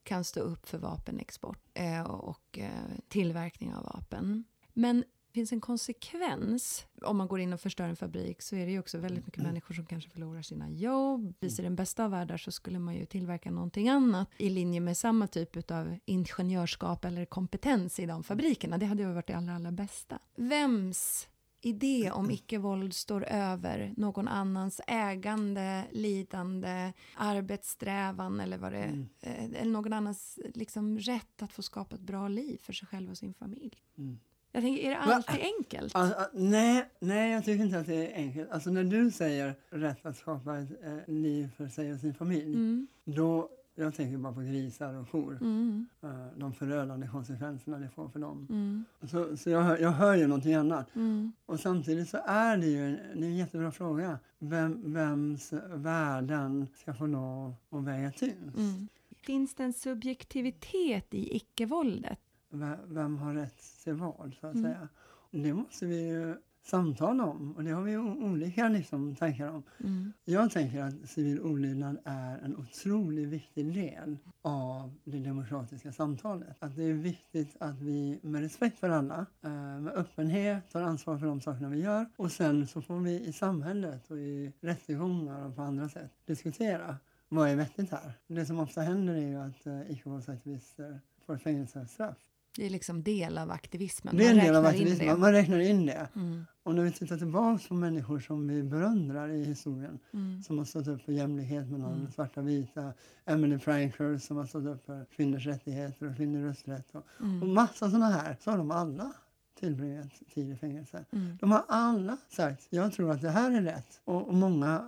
[0.03, 2.71] kan stå upp för vapenexport eh, och eh,
[3.09, 4.45] tillverkning av vapen.
[4.73, 6.87] Men det finns en konsekvens.
[7.03, 9.43] Om man går in och förstör en fabrik så är det ju också väldigt mycket
[9.43, 11.35] människor som kanske förlorar sina jobb.
[11.41, 14.97] I den bästa av världar så skulle man ju tillverka någonting annat i linje med
[14.97, 18.79] samma typ av ingenjörskap eller kompetens i de fabrikerna.
[18.79, 20.19] Det hade ju varit det allra, allra bästa.
[20.37, 21.29] Vems
[21.61, 29.07] idé om icke-våld står över någon annans ägande, lidande, arbetssträvan eller vad det Mm.
[29.21, 33.11] eh, eller någon annans liksom, rätt att få skapa ett bra liv för sig själv
[33.11, 33.73] och sin familj.
[33.99, 34.19] Mm.
[34.53, 35.15] Jag tänker, är det Va?
[35.15, 35.95] alltid enkelt?
[35.95, 38.51] Alltså, ah, nej, nej, jag tycker inte att det är enkelt.
[38.51, 42.55] Alltså när du säger rätt att skapa ett eh, liv för sig och sin familj,
[42.55, 45.39] Mm, då, jag tänker bara på grisar och kor.
[45.41, 48.47] mm, Eh, de förödande konsekvenserna det får för dem.
[48.51, 50.95] mm, Så, så jag, hör, jag hör ju någonting annat.
[50.97, 54.19] mm, Och samtidigt så är det ju en, det är en jättebra fråga.
[54.39, 58.57] Vem, vems värden ska få lov att väga tyngst?
[58.59, 58.89] mm.
[59.23, 62.19] Finns det en subjektivitet i icke-våldet?
[62.51, 64.65] Ve- Vem har rätt till vad, så att Mm.
[64.73, 64.89] säga.
[65.31, 66.35] Det måste vi ju
[66.67, 69.63] samtala om och det har vi olika liksom, tankar om.
[69.81, 76.57] Mm, Jag tänker att civil olydnad är en otroligt viktig del av det demokratiska samtalet.
[76.59, 79.51] Att det är viktigt att vi med respekt för alla, eh,
[79.81, 83.33] med öppenhet tar ansvar för de sakerna vi gör och sen så får vi i
[83.33, 86.97] samhället och i rättegångar och på andra sätt diskutera
[87.29, 88.13] vad är vettigt här.
[88.27, 92.17] Det som ofta händer är ju att eh, icke-våldsaktivister får fängelsestraff.
[92.57, 94.17] Det är liksom del av aktivismen.
[94.17, 96.09] Det är en del av aktivismen, man räknar in det.
[96.17, 100.59] Mm, Och när vi tittar tillbaka på människor som vi berömrar i historien mm, som
[100.59, 102.13] har stått upp för jämlikhet mellan Mm.
[102.13, 102.93] svarta och vita.
[103.25, 106.95] Emily Frankel som har stått upp för kvinnors rättigheter och kvinnors rösträtt.
[106.95, 108.37] Och, och mm, massa sådana här.
[108.41, 109.13] Så har de alla
[109.61, 111.05] tillbringat tid i fängelse.
[111.13, 114.01] mm, De har alla sagt jag tror att det här är rätt.
[114.05, 114.85] Och, och många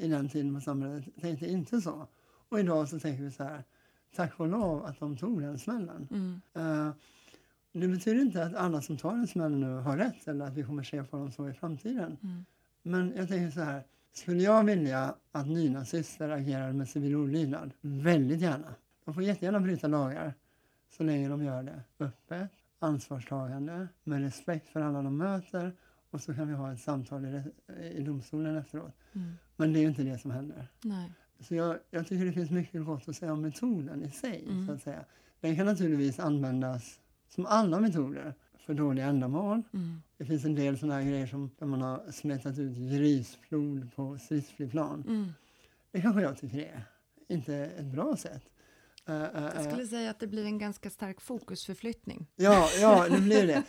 [0.00, 2.06] i den tiden på samhället tänkte inte så.
[2.48, 3.64] Och idag så tänker vi så här.
[4.16, 6.08] Tack och lov att de tog den smällen.
[6.10, 6.92] mm, Eh,
[7.72, 10.62] det betyder inte att alla som tar en smäll nu har rätt eller att vi
[10.64, 12.16] kommer se på dem så i framtiden.
[12.22, 12.44] mm,
[12.82, 13.82] Men jag tänker så här.
[14.12, 17.70] Skulle jag vilja att nynazister agerade med civil olydnad?
[17.80, 18.74] Väldigt gärna.
[19.04, 20.34] De får jättegärna bryta lagar
[20.96, 25.72] så länge de gör det öppet, ansvarstagande, med respekt för alla de möter
[26.10, 27.42] och så kan vi ha ett samtal i,
[27.82, 28.94] i domstolen efteråt.
[29.12, 29.32] mm.
[29.56, 30.68] Men det är ju inte det som händer.
[30.82, 31.12] Nej.
[31.40, 34.44] Så jag, jag tycker det finns mycket gott att säga om metoden i sig.
[34.48, 34.66] Mm.
[34.66, 35.04] Så att säga.
[35.40, 38.34] Den kan naturligtvis användas som alla metoder
[38.66, 39.62] för dåliga ändamål.
[39.72, 40.02] Mm.
[40.16, 44.18] Det finns en del sådana här grejer som där man har smetat ut grisflod på
[44.18, 45.04] stridsflygplan.
[45.08, 45.32] Mm.
[45.92, 46.84] Det kanske jag tycker är
[47.28, 48.42] inte ett bra sätt.
[49.04, 52.26] Jag skulle säga att det blir en ganska stark fokusförflyttning.
[52.36, 53.62] Ja, ja, det blir det.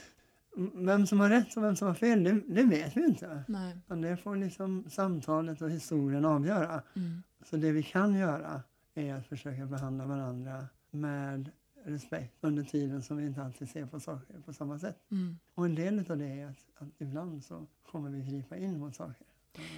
[0.73, 3.43] Vem som har rätt och vem som har fel, det, det vet vi inte.
[3.47, 3.77] Nej.
[3.87, 6.81] Men det får liksom samtalet och historien avgöra.
[6.95, 7.23] Mm.
[7.49, 8.61] Så det vi kan göra
[8.93, 11.51] är att försöka behandla varandra med
[11.83, 14.97] respekt under tiden som vi inte alltid ser på saker på samma sätt.
[15.11, 15.37] Mm.
[15.53, 18.95] Och en del av det är att, att ibland så kommer vi gripa in mot
[18.95, 19.27] saker.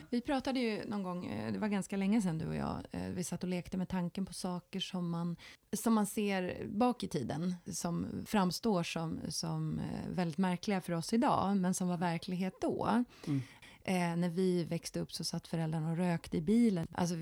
[0.10, 3.10] Vi pratade ju någon gång, eh, det var ganska länge sedan du och jag, eh,
[3.10, 5.36] vi satt och lekte med tanken på saker som man,
[5.84, 11.14] som man ser bak i tiden, som framstår som, som eh, väldigt märkliga för oss
[11.14, 13.04] idag, men som var verklighet då.
[13.28, 13.42] Mm.
[13.90, 16.88] Eh, när vi växte upp så satt föräldrarna och rökte i bilen.
[16.92, 17.16] Alltså,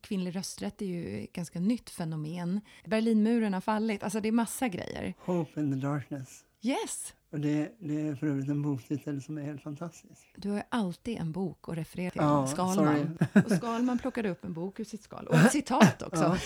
[0.00, 2.60] kvinnlig rösträtt är ju ett ganska nytt fenomen.
[2.86, 5.14] Berlinmuren har fallit, alltså det är massa grejer.
[5.18, 6.44] Hope in the darkness.
[6.62, 7.14] Yes!
[7.32, 10.32] Och det, det är för övrigt en boktitel som är helt fantastisk.
[10.36, 13.18] Du har ju alltid en bok att referera till, Ja, Skalman.
[13.44, 15.26] Och Skalman plockade upp en bok ur sitt skal.
[15.26, 16.36] Och ett citat också.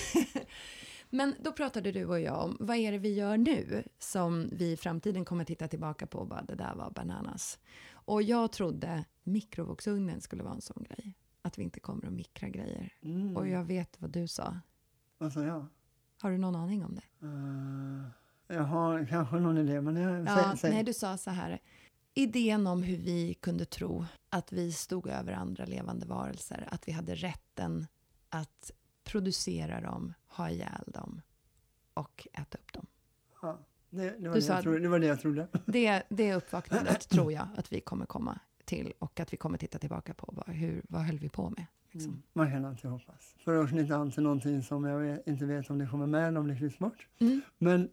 [1.11, 4.73] Men då pratade du och jag om vad är det vi gör nu som vi
[4.73, 7.59] i framtiden kommer titta tillbaka på och bara det där var bananas.
[8.05, 11.15] Och jag trodde mikrovågsugnen skulle vara en sån grej.
[11.43, 12.93] Att vi inte kommer att mikra grejer.
[13.03, 13.37] Mm.
[13.37, 14.57] Och jag vet vad du sa.
[15.19, 15.67] Vad sa jag?
[16.21, 17.27] Har du någon aning om det?
[17.27, 18.07] Uh,
[18.47, 20.71] jag har kanske någon idé, men jag, Ja, säg, säg.
[20.71, 21.61] nej, du sa så här.
[22.15, 26.93] Idén om hur vi kunde tro att vi stod över andra levande varelser, att vi
[26.93, 27.87] hade rätten
[28.29, 28.71] att
[29.05, 31.21] producera dem, ha ihjäl dem
[31.95, 32.87] och äta upp dem.
[33.97, 35.47] Det, det, var Du det, jag trodde, det var det jag trodde.
[35.67, 39.79] Det, det uppvaknandet tror jag att vi kommer komma till och att vi kommer titta
[39.79, 40.33] tillbaka på.
[40.37, 41.67] Vad, hur, vad höll vi på med?
[41.91, 42.11] Liksom.
[42.11, 42.23] Mm.
[42.33, 43.35] Man kan alltid hoppas.
[43.45, 46.29] För att knyta an till någonting som jag vet, inte vet om det kommer med
[46.29, 47.07] eller om det klipps bort.
[47.19, 47.41] Mm.
[47.59, 47.89] Men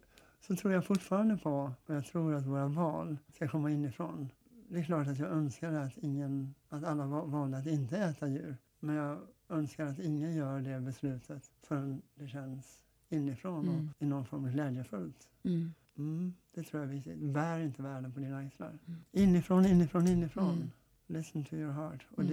[0.46, 4.28] så tror jag fortfarande på, och jag tror att våra val ska komma inifrån.
[4.68, 8.28] Det är klart att jag önskar att, ingen, att alla va- valde att inte äta
[8.28, 8.56] djur.
[8.80, 13.88] Men jag önskar att ingen gör det beslutet förrän det känns inifrån Mm.
[13.96, 15.28] och i någon form glädjefullt.
[15.42, 15.74] Mm.
[15.98, 17.18] Mm, det tror jag är viktigt.
[17.18, 18.78] Bär inte världen på dina axlar.
[18.88, 19.00] Mm.
[19.12, 20.54] Inifrån, inifrån, inifrån.
[20.54, 20.70] Mm.
[21.06, 22.06] Listen to your heart.
[22.10, 22.30] Och Mm.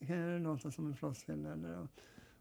[0.00, 1.88] det kan låta som en floskel, eller,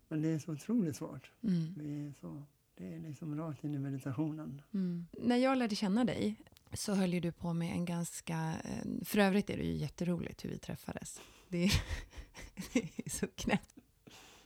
[0.07, 1.31] men det är så otroligt svårt.
[1.43, 1.73] Mm.
[1.77, 2.43] Vi är så,
[2.75, 4.61] det är liksom rakt in i meditationen.
[4.73, 5.05] Mm.
[5.11, 6.35] När jag lärde känna dig
[6.73, 8.53] så höll ju du på med en ganska...
[8.63, 11.21] eh, För övrigt är det ju jätteroligt hur vi träffades.
[11.47, 11.71] Det är,
[12.73, 13.75] det är så knäppt.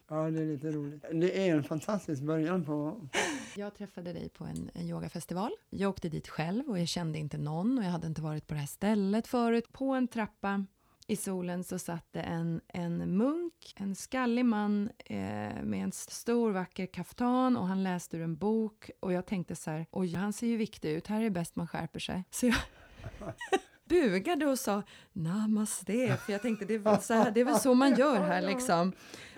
[0.07, 1.01] Ja, det är lite roligt.
[1.11, 3.07] Det är en fantastisk början på...
[3.55, 5.51] Jag träffade dig på en, en yogafestival.
[5.69, 8.53] Jag åkte dit själv och jag kände inte någon och jag hade inte varit på
[8.53, 9.71] det här stället förut.
[9.71, 10.65] På en trappa
[11.07, 15.17] i solen så satt det en, en munk, en skallig man eh,
[15.63, 19.71] med en stor vacker kaftan och han läste ur en bok och jag tänkte så
[19.71, 22.23] här, oj han ser ju viktig ut, här är det bäst man skärper sig.
[22.29, 22.55] Så jag
[23.89, 27.59] bugade och sa namaste, för jag tänkte det är väl, så här, det är väl
[27.59, 28.93] så man gör här liksom.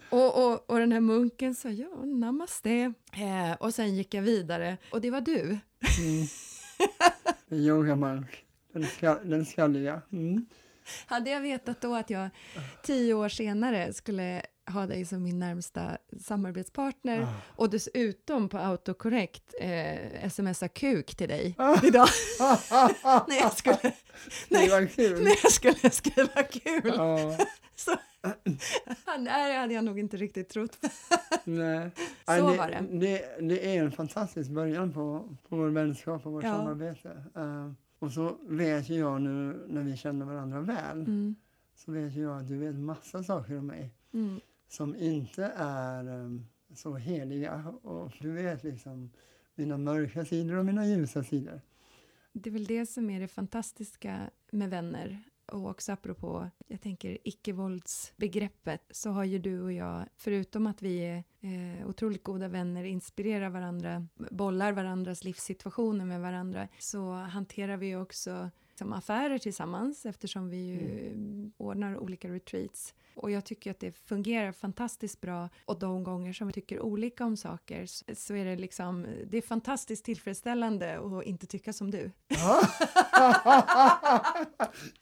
[0.10, 2.94] Och, och, och den här munken sa ja, namaste.
[3.14, 5.42] Eh, och sen gick jag vidare och det var du.
[5.42, 6.28] Mm.
[7.64, 8.46] Yogamark.
[8.74, 10.02] Den, ska, den skalliga.
[10.12, 10.46] Mm.
[11.06, 12.30] Hade jag vetat då att jag
[12.84, 17.28] tio år senare skulle ha dig som min närmsta samarbetspartner Ah.
[17.48, 21.80] och dessutom på autokorrekt eh, smsa kuk till dig Ah.
[21.84, 22.08] idag
[23.28, 23.94] när jag skulle,
[24.50, 25.24] var kul.
[25.24, 26.94] när jag skulle skriva kul.
[26.96, 27.38] Ja,
[27.76, 27.96] Så,
[29.20, 30.78] nej, hade jag nog inte riktigt trott.
[31.44, 31.92] nej.
[32.26, 33.48] Så Nej, var det, det.
[33.48, 33.76] det.
[33.78, 36.56] Är en fantastisk början på, på vår vänskap och vårt Ja.
[36.56, 37.24] samarbete.
[37.36, 41.36] Eh, och så vet ju jag nu när vi känner varandra väl, Mm,
[41.76, 46.08] så vet ju jag att du vet massa saker om mig mm, som inte är
[46.08, 47.76] um, så heliga.
[47.82, 49.12] Och du vet liksom
[49.56, 51.62] mina mörka sidor och mina ljusa sidor.
[52.34, 55.24] Det är väl det som är det fantastiska med vänner.
[55.46, 61.00] Och också apropå, jag tänker icke-våldsbegreppet, så har ju du och jag, förutom att vi
[61.00, 67.96] är eh, otroligt goda vänner, inspirerar varandra, bollar varandras livssituationer med varandra, så hanterar vi
[67.96, 72.94] också som affärer tillsammans eftersom vi ju ordnar olika retreats.
[73.16, 77.26] Och jag tycker att det fungerar fantastiskt bra och de gånger som vi tycker olika
[77.26, 81.92] om saker så, så är det liksom, det är fantastiskt tillfredsställande att inte tycka som
[81.92, 82.12] du.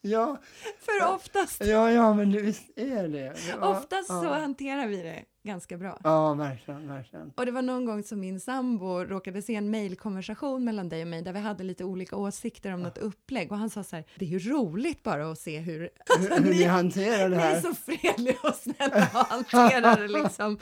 [0.02, 0.38] ja,
[0.80, 3.36] För oftast, ja, ja, men visst är det.
[3.50, 4.40] Ja, oftast så ja.
[4.40, 6.00] hanterar vi det ganska bra.
[6.04, 7.32] Ja, verkligen, verkligen.
[7.36, 11.08] Och det var någon gång som min sambo råkade se en mejlkonversation mellan dig och
[11.08, 14.06] mig där vi hade lite olika åsikter om något upplägg och han sa så här,
[14.16, 15.90] det är ju roligt bara att se hur
[16.20, 17.62] Hur, hur ni hanterar det ni är här.
[17.62, 20.58] så fredliga och snälla och hanterar det liksom.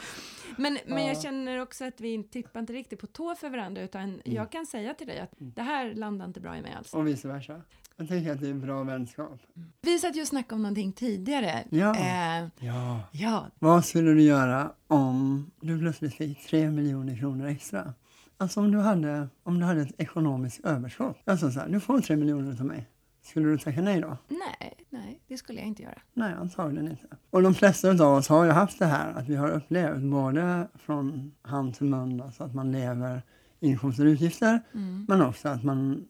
[0.58, 1.22] Men, men jag Ja.
[1.22, 4.22] känner också att vi tippar inte riktigt på tå för varandra utan Mm.
[4.24, 6.94] jag kan säga till dig att det här landar inte bra i mig alls.
[6.94, 7.62] Och vice versa.
[8.02, 9.40] Jag tänker att det är bra vänskap.
[9.82, 11.64] Vi satt ju och snackade om någonting tidigare.
[11.70, 11.96] Ja.
[11.96, 13.00] Eh, Ja.
[13.12, 17.94] ja, Vad skulle du göra om du plötsligt fick tre miljoner kronor extra?
[18.38, 21.18] Alltså om du hade, om du hade ett ekonomiskt överskott.
[21.26, 22.88] Alltså så här, du får tre miljoner av mig.
[23.24, 24.18] Skulle du tacka nej då?
[24.28, 26.02] nej, nej, det skulle jag inte göra.
[26.14, 27.08] Nej, antagligen inte.
[27.30, 30.68] Och de flesta av oss har ju haft det här att vi har upplevt både
[30.76, 33.22] från hand till mun, alltså att man lever
[33.60, 35.06] inkomster och utgifter, Mm.
[35.10, 36.08] men också att man,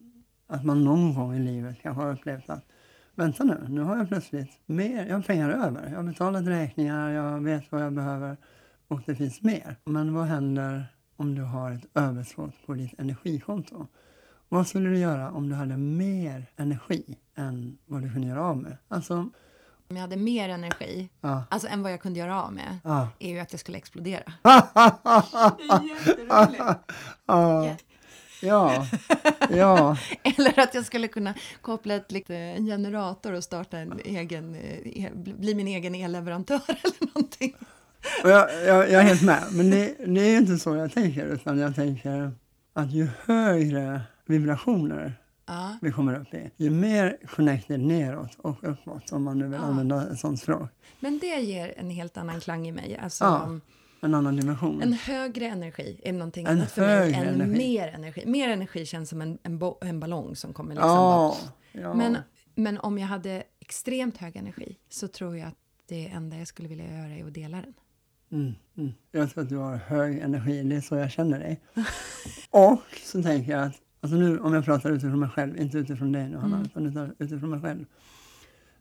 [0.52, 2.66] att man någon gång i livet kanske har upplevt att
[3.16, 5.90] vänta nu, nu har jag plötsligt mer, jag har pengar över.
[5.90, 8.38] Jag har betalat räkningar, jag vet vad jag behöver
[8.88, 9.76] och det finns mer.
[9.84, 10.86] Men vad händer
[11.16, 13.88] om du har ett överskott på ditt energikonto?
[14.50, 18.58] Vad skulle du göra om du hade mer energi än vad du kunde göra av
[18.58, 18.78] med?
[18.88, 19.16] Alltså,
[19.90, 21.44] Om jag hade mer energi, ja.
[21.50, 23.08] alltså än vad jag kunde göra av med, ja.
[23.20, 24.34] är ju att jag skulle explodera.
[27.26, 27.76] ja.
[28.42, 28.88] Ja,
[29.50, 34.56] ja, Eller att jag skulle kunna koppla ett, lite, en generator och starta en egen,
[34.56, 37.56] eh, e- bli min egen elleverantör eller någonting.
[38.24, 39.44] jag, jag, jag är helt med.
[39.52, 42.32] Men det, det är inte så jag tänker, utan jag tänker
[42.74, 45.14] att ju högre vibrationer
[45.46, 49.60] Ja, vi kommer upp i, ju mer connected neråt och uppåt, om man nu vill
[49.62, 49.68] Ja.
[49.68, 50.70] använda ett sånt språk,
[51.00, 53.00] men det ger en helt annan klang i mig.
[53.04, 53.60] Alltså, Ja.
[54.02, 54.82] En annan dimension.
[54.82, 57.58] En högre energi är någonting En annat för mig än energi.
[57.58, 58.24] mer energi.
[58.26, 61.38] Mer energi känns som en, en, bo, en ballong som kommer liksom ja,
[61.74, 61.82] bara...
[61.82, 61.94] ja.
[61.94, 62.18] Men,
[62.56, 66.68] men om jag hade extremt hög energi så tror jag att det enda jag skulle
[66.70, 67.74] vilja göra är att dela den.
[68.32, 68.92] Mm, mm.
[69.12, 71.62] Jag tror att du har hög energi, det är så jag känner dig.
[72.50, 76.12] och så tänker jag att, alltså nu om jag pratar utifrån mig själv, inte utifrån
[76.12, 76.88] dig nu Hanna, Mm.
[76.88, 77.86] utan utifrån mig själv.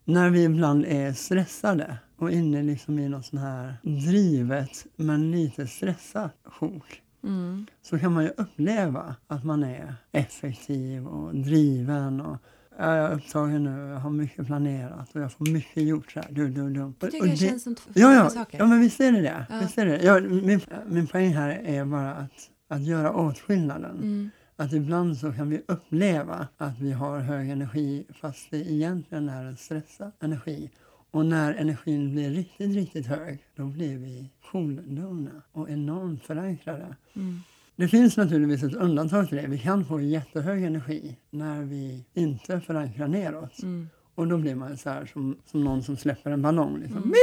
[0.05, 5.67] När vi ibland är stressade och inne liksom i något sån här drivet men lite
[5.67, 7.65] stressat sjok Mm.
[7.81, 12.37] så kan man ju uppleva att man är effektiv och driven och
[12.77, 16.11] ja, jag är upptagen nu, jag har mycket planerat och jag får mycket gjort.
[16.11, 16.73] Så här, du, du, du.
[16.73, 18.57] Det Och- tycker och jag det- känns som två ja, saker.
[18.59, 19.45] ja, men visst är det det.
[19.49, 19.59] Ja.
[19.61, 20.03] Visst är det.
[20.03, 22.31] Ja, min, min poäng här är bara att,
[22.67, 23.95] att göra åtskillnaden.
[23.95, 24.29] Mm.
[24.61, 29.45] Att ibland så kan vi uppleva att vi har hög energi fast det egentligen är
[29.45, 30.71] en stressad energi.
[31.11, 36.95] Och när energin blir riktigt, riktigt hög då blir vi cool-lugna och enormt förankrade.
[37.13, 37.39] Mm.
[37.75, 39.47] Det finns naturligtvis ett undantag till det.
[39.47, 43.63] Vi kan få jättehög energi när vi inte förankrar neråt.
[43.63, 43.89] Mm.
[44.15, 46.79] Och då blir man så här som, som någon som släpper en ballong.
[46.79, 46.97] Liksom.
[47.03, 47.13] Mm.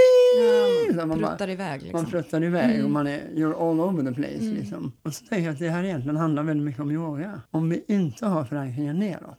[0.98, 2.00] Ja, man bara- pruttar iväg liksom.
[2.00, 2.84] Man fluttar iväg Mm.
[2.84, 4.40] och man är you're all over the place.
[4.44, 4.54] Mm.
[4.54, 4.92] Liksom.
[5.02, 7.40] Och så tänker jag att det här egentligen handlar väldigt mycket om yoga.
[7.50, 9.38] Om vi inte har förankringen neråt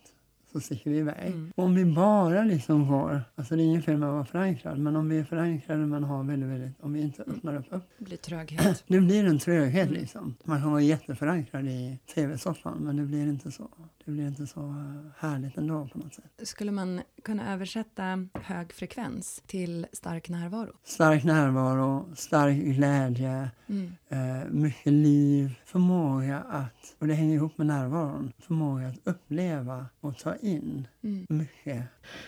[0.52, 1.28] så sticker vi iväg.
[1.28, 1.52] Mm.
[1.56, 4.96] Om vi bara liksom går, alltså det är ingen fel med att vara förankrad, men
[4.96, 8.06] om vi är förankrade men har väldigt, väldigt, om vi inte öppnar upp, upp Det
[8.06, 8.84] blir tröghet.
[8.88, 10.00] det blir en tröghet Mm.
[10.02, 10.36] liksom.
[10.44, 13.68] Man kan vara jätteförankrad i tv-soffan men det blir inte så.
[14.10, 16.48] Det blir inte så eh, härligt ändå på något sätt.
[16.48, 20.72] Skulle man kunna översätta hög frekvens till stark närvaro?
[20.84, 23.92] Stark närvaro, stark glädje, Mm.
[24.10, 30.18] eh, mycket liv, förmåga att, och det hänger ihop med närvaron, förmåga att uppleva och
[30.18, 31.26] ta in Mm.
[31.30, 31.84] mycket.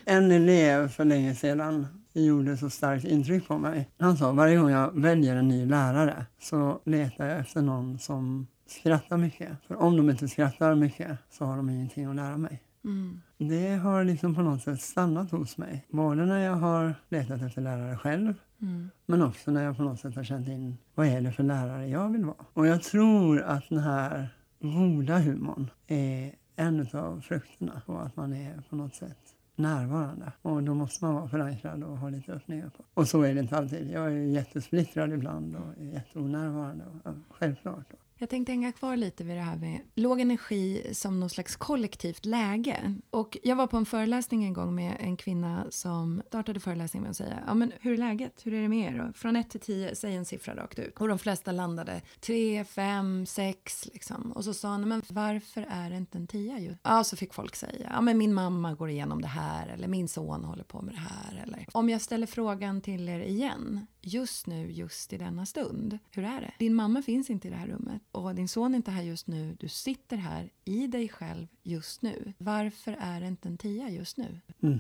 [0.05, 3.89] En elev för länge sedan gjorde så starkt intryck på mig.
[3.99, 8.47] Han sa varje gång jag väljer en ny lärare så letar jag efter någon som
[8.71, 9.49] skrattar mycket.
[9.67, 12.61] För om de inte skrattar mycket så har de ingenting att lära mig.
[12.83, 13.21] Mm.
[13.37, 15.85] Det har liksom på något sätt stannat hos mig.
[15.89, 18.89] Både när jag har letat efter lärare själv Mm.
[19.05, 21.87] men också när jag på något sätt har känt in vad är det för lärare
[21.87, 22.45] jag vill vara.
[22.53, 28.33] Och jag tror att den här goda humorn är en av frukterna på att man
[28.33, 29.17] är på något sätt
[29.55, 30.31] närvarande.
[30.41, 32.83] Och då måste man vara förankrad och ha lite öppningar på.
[32.93, 33.91] Och så är det inte alltid.
[33.91, 36.85] Jag är jättesplittrad ibland och är jätteonärvarande.
[37.03, 37.85] Och, självklart.
[38.21, 42.25] Jag tänkte hänga kvar lite vid det här med låg energi som någon slags kollektivt
[42.25, 42.95] läge.
[43.09, 47.09] Och jag var på en föreläsning en gång med en kvinna som startade föreläsningen med
[47.09, 48.41] att säga ja, men hur är läget?
[48.45, 49.09] Hur är det med er?
[49.09, 50.97] Och från 1 till 10, säg en siffra rakt ut.
[50.97, 54.31] Och de flesta landade 3, 5, 6 liksom.
[54.31, 56.75] Och så sa hon, men varför är det inte en 10 ju?
[56.83, 60.07] Ja, så fick folk säga, ja men min mamma går igenom det här eller min
[60.07, 61.43] son håller på med det här.
[61.43, 66.23] Eller om jag ställer frågan till er igen, just nu, just i denna stund, hur
[66.23, 66.53] är det?
[66.59, 69.27] Din mamma finns inte i det här rummet och din son är inte här just
[69.27, 69.57] nu.
[69.59, 72.33] Du sitter här i dig själv just nu.
[72.37, 74.39] Varför är det inte en tia just nu?
[74.61, 74.79] Mm.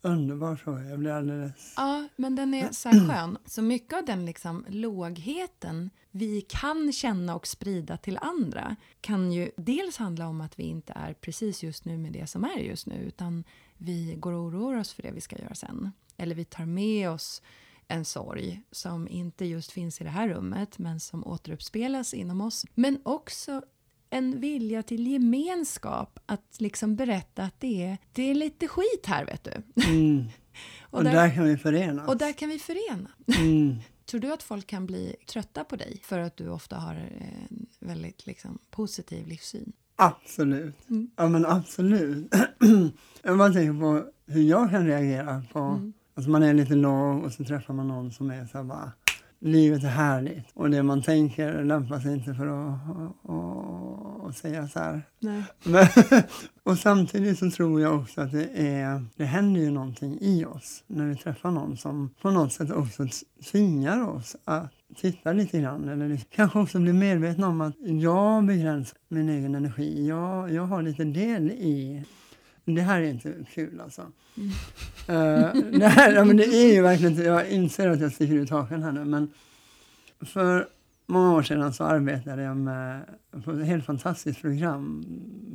[0.00, 0.84] Underbar fråga.
[0.84, 1.74] Jag blir alldeles...
[1.76, 3.38] Ja, men den är så här skön.
[3.44, 9.50] Så mycket av den liksom lågheten vi kan känna och sprida till andra kan ju
[9.56, 12.86] dels handla om att vi inte är precis just nu med det som är just
[12.86, 13.44] nu utan
[13.76, 15.92] vi går och oroar oss för det vi ska göra sen.
[16.16, 17.42] Eller vi tar med oss
[17.88, 22.66] en sorg som inte just finns i det här rummet men som återuppspelas inom oss.
[22.74, 23.62] Men också
[24.10, 29.24] en vilja till gemenskap, att liksom berätta att det är, det är lite skit här,
[29.24, 29.82] vet du.
[29.82, 30.24] Mm.
[30.80, 32.08] och, och där, där, kan vi förenas.
[32.08, 33.10] Och där kan vi förena.
[33.38, 33.76] Mm.
[34.06, 37.66] Tror du att folk kan bli trötta på dig för att du ofta har en
[37.80, 39.72] väldigt liksom, positiv livssyn?
[39.96, 40.90] Absolut.
[40.90, 41.10] Mm.
[41.16, 42.34] Ja, men absolut.
[43.22, 45.58] jag bara tänker på hur jag kan reagera på...
[45.58, 45.92] Mm.
[46.18, 48.92] Alltså man är lite låg och så träffar man någon som är så här bara
[49.40, 52.80] livet är härligt och det man tänker lämpar sig inte för att,
[53.24, 55.02] att, att säga så här.
[55.18, 55.44] Nej.
[55.64, 55.86] Men,
[56.62, 60.84] och samtidigt så tror jag också att det, är, det händer ju någonting i oss
[60.86, 63.06] när vi träffar någon som på något sätt också
[63.50, 68.98] tvingar oss att titta lite grann eller kanske också bli medvetna om att jag begränsar
[69.08, 70.08] min egen energi.
[70.08, 72.04] Jag, jag har lite del i
[72.74, 74.02] det här är inte kul alltså.
[74.36, 74.48] Mm.
[75.08, 78.34] Uh, det, här, ja, men det är ju verkligen inte, jag inser att jag sticker
[78.34, 79.30] ut hakan här nu men
[80.20, 80.68] för
[81.06, 83.04] många år sedan så arbetade jag med
[83.44, 85.04] på ett helt fantastiskt program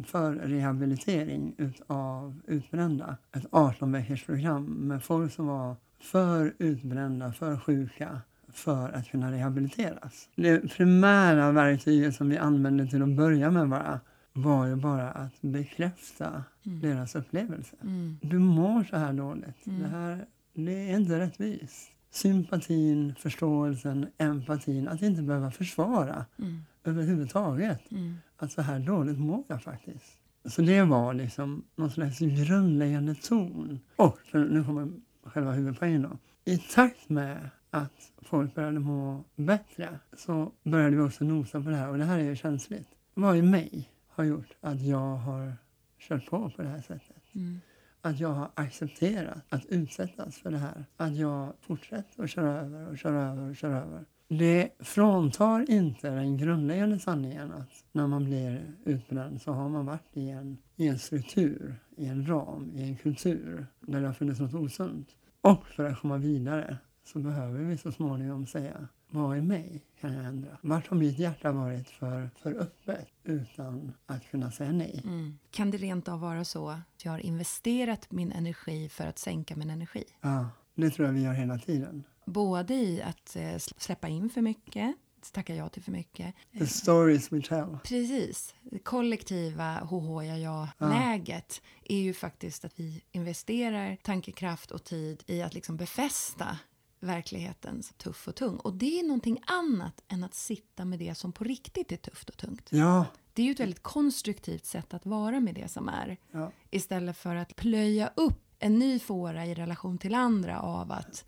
[0.07, 1.55] för rehabilitering
[1.87, 3.17] av utbrända.
[3.35, 8.21] Ett 18 veckors program med folk som var för utbrända, för sjuka
[8.53, 10.29] för att kunna rehabiliteras.
[10.35, 13.99] Det primära verktyget som vi använde till att börja med bara
[14.33, 16.81] var ju bara att bekräfta mm.
[16.81, 17.75] deras upplevelse.
[17.81, 18.17] Mm.
[18.21, 19.65] Du mår så här dåligt.
[19.65, 19.81] Mm.
[19.81, 21.91] Det, här, det är inte rättvist.
[22.09, 24.87] Sympatin, förståelsen, empatin.
[24.87, 26.61] Att inte behöva försvara mm.
[26.83, 27.91] överhuvudtaget.
[27.91, 28.15] Mm.
[28.37, 30.17] Att så här dåligt mår jag faktiskt.
[30.45, 33.79] Så det var liksom någon slags grundläggande ton.
[33.95, 34.91] Och, nu kommer
[35.23, 36.17] själva huvudpoängen då.
[36.45, 41.75] I takt med att folk började må bättre så började vi också nosa på det
[41.75, 41.89] här.
[41.89, 45.53] Och det här är ju känsligt vad i mig har gjort att jag har
[45.99, 47.35] kört på på det här sättet.
[47.35, 47.59] Mm.
[48.01, 50.85] Att jag har accepterat att utsättas för det här.
[50.97, 54.05] Att jag fortsätter att köra över och köra över och köra över.
[54.27, 60.17] Det fråntar inte den grundläggande sanningen att när man blir utbränd så har man varit
[60.17, 64.39] i en, i en struktur, i en ram, i en kultur där det har funnits
[64.39, 65.07] något osunt.
[65.41, 70.13] Och för att komma vidare så behöver vi så småningom säga vad i mig kan
[70.13, 70.57] jag ändra?
[70.61, 75.01] Vart har mitt hjärta varit för, för öppet utan att kunna säga nej?
[75.03, 75.39] Mm.
[75.51, 79.55] Kan det rent av vara så att jag har investerat min energi för att sänka
[79.55, 80.03] min energi?
[80.21, 82.03] Ja, det tror jag vi gör hela tiden.
[82.25, 84.95] Både i att eh, släppa in för mycket,
[85.31, 86.35] tacka ja till för mycket.
[86.59, 87.77] The stories we tell.
[87.83, 88.55] Precis.
[88.61, 91.95] Det kollektiva HH ja ja-läget ja.
[91.95, 96.57] är ju faktiskt att vi investerar tankekraft och tid i att liksom befästa
[97.03, 98.55] verkligheten tuff och tung.
[98.55, 102.29] Och det är någonting annat än att sitta med det som på riktigt är tufft
[102.29, 102.67] och tungt.
[102.69, 103.05] Ja.
[103.33, 106.17] Det är ju ett väldigt konstruktivt sätt att vara med det som är.
[106.31, 106.51] Ja.
[106.69, 111.25] Istället för att plöja upp en ny fåra i relation till andra av att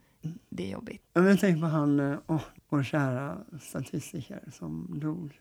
[0.50, 1.02] det är jobbigt.
[1.14, 5.40] Jag tänker på han, oh, vår kära statistiker som dog.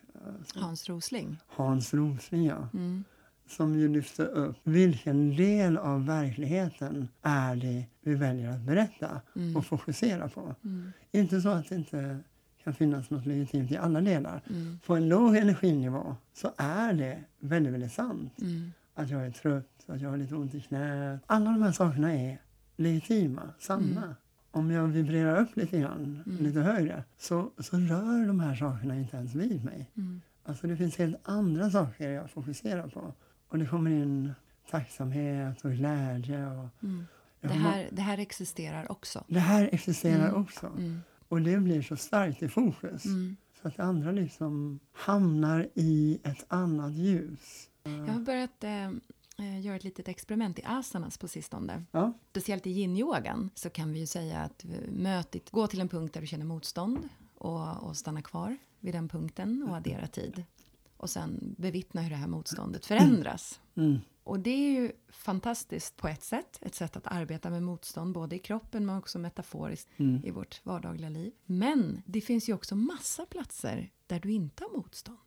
[0.55, 1.37] Hans Rosling.
[1.47, 2.69] Hans Rosling, ja.
[2.73, 3.05] Mm
[3.47, 9.57] som ju lyfter upp vilken del av verkligheten är det vi väljer att berätta mm.
[9.57, 10.55] och fokusera på.
[10.65, 10.93] Mm.
[11.13, 12.19] Inte så att det inte
[12.65, 14.41] kan finnas något legitimt i alla delar.
[14.51, 14.79] Mm.
[14.87, 18.33] På en låg energinivå så är det väldigt, väldigt sant.
[18.41, 18.73] Mm.
[18.95, 21.21] Att jag är trött, att jag har lite ont i knät.
[21.27, 22.39] Alla de här sakerna är
[22.77, 24.03] legitima, sanna.
[24.03, 24.15] Mm.
[24.51, 26.45] Om jag vibrerar upp lite grann, Mm.
[26.45, 29.91] lite högre, så, så rör de här sakerna inte ens vid mig.
[29.97, 30.21] Mm.
[30.45, 33.13] Alltså det finns helt andra saker jag fokuserar på.
[33.55, 34.35] Och det kommer in
[34.71, 36.47] tacksamhet och glädje.
[36.47, 37.07] Och mm.
[37.41, 39.25] det, här, det här existerar också.
[39.29, 40.43] Det här existerar Mm.
[40.43, 40.67] också.
[40.67, 41.01] Mm.
[41.29, 43.05] Och det blir så starkt i fokus.
[43.05, 43.37] Mm.
[43.63, 47.69] Så att det andra liksom hamnar i ett annat ljus.
[47.83, 48.87] Jag har börjat eh,
[49.39, 51.85] eh, göra ett litet experiment i asanas på sistone.
[51.91, 52.13] Ja.
[52.31, 56.21] Speciellt i yin-yogan så kan vi ju säga att mötet, gå till en punkt där
[56.21, 60.45] du känner motstånd och, och stanna kvar vid den punkten och addera tid.
[60.97, 63.61] Och sen bevittna hur det här motståndet förändras.
[63.75, 63.99] Mm.
[64.25, 68.37] Och det är ju fantastiskt på ett sätt, ett sätt att arbeta med motstånd både
[68.37, 70.25] i kroppen men också metaforiskt Mm.
[70.25, 71.33] i vårt vardagliga liv.
[71.45, 75.19] Men det finns ju också massa platser där du inte har motstånd.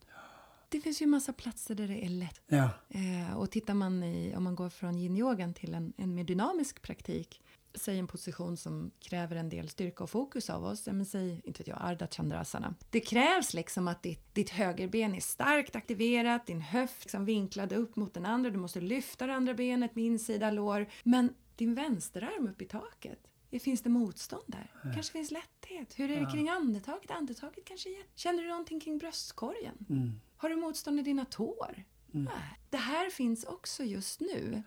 [0.69, 2.41] Det finns ju massa platser där det är lätt.
[2.47, 2.69] Ja.
[2.89, 6.81] Eh, och tittar man i, om man går från yin-yogan till en, en mer dynamisk
[6.81, 7.41] praktik,
[7.77, 11.41] säg en position som kräver en del styrka och fokus av oss, ja, men säg,
[11.43, 12.75] inte vet jag, Ardha Chandrasana.
[12.89, 17.95] Det krävs liksom att ditt, ditt högerben är starkt aktiverat, din höft liksom vinklad upp
[17.95, 22.47] mot den andra, du måste lyfta det andra benet med insida lår, men din vänsterarm
[22.47, 23.19] upp i taket,
[23.61, 24.71] finns det motstånd där?
[24.93, 25.99] kanske finns lätthet?
[25.99, 26.31] Hur är det Ja.
[26.31, 27.11] kring andetaget?
[27.11, 28.03] Andetaget kanske är...
[28.15, 29.85] Känner du någonting kring bröstkorgen?
[29.89, 30.11] Mm.
[30.37, 31.83] Har du motstånd i dina tår?
[32.13, 32.27] Mm.
[32.69, 34.63] Det här finns också just nu.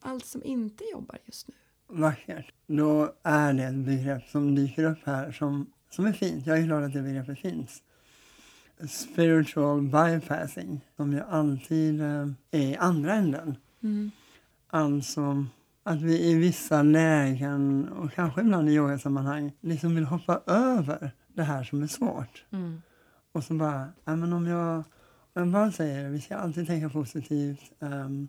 [0.00, 1.54] Allt som inte jobbar just nu.
[1.88, 6.46] Vackert, då är det ett begrepp som dyker upp här som, som är fint.
[6.46, 7.82] Jag är glad att det begreppet finns.
[8.88, 13.56] Spiritual bypassing, som ju alltid eh, är i andra änden.
[13.82, 14.10] Mm.
[14.66, 15.46] Alltså
[15.82, 21.42] att vi i vissa lägen och kanske ibland i yogasammanhang liksom vill hoppa över det
[21.42, 22.44] här som är svårt.
[22.50, 22.82] Mm.
[23.32, 24.84] Och så bara, ja, men om jag, om
[25.32, 27.72] jag bara säger vi ska alltid tänka positivt.
[27.80, 28.28] ehm,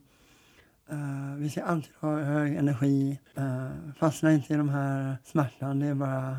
[0.89, 3.19] eh, vi ska alltid ha hög energi.
[3.37, 3.69] Uh,
[3.99, 6.29] fastna inte i de här smärtan, det är bara...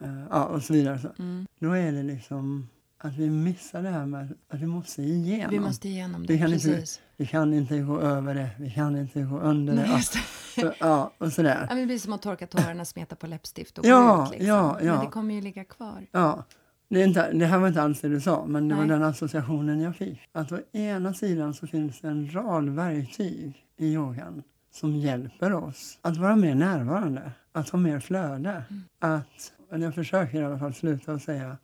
[0.00, 0.98] eh, ja, och så vidare.
[0.98, 1.08] Så.
[1.18, 1.46] Mm.
[1.58, 2.68] Då är det liksom
[2.98, 5.50] att vi missar det här med att, vi måste igenom.
[5.50, 7.00] Vi måste igenom det, Vi kan inte- precis.
[7.16, 9.82] Vi kan inte gå över det, vi kan inte gå under det.
[9.82, 10.20] Nej, just det.
[10.60, 11.58] så, ja, och sådär.
[11.60, 14.30] Ja, men det blir som att torka tårarna, smeta på läppstift och Ja, gå ut.
[14.30, 14.46] Liksom.
[14.48, 14.94] ja, ja.
[14.96, 16.06] Men det kommer ju ligga kvar.
[16.12, 16.44] Ja,
[16.88, 18.90] det, är inte, det här var inte alls det du sa, men det var Nej.
[18.98, 20.20] den associationen jag fick.
[20.32, 25.98] Att å ena sidan så finns det en rad verktyg i yogan som hjälper oss
[26.02, 28.64] att vara mer närvarande, att ha mer flöde.
[28.98, 31.56] Att, eller jag försöker i alla fall sluta att säga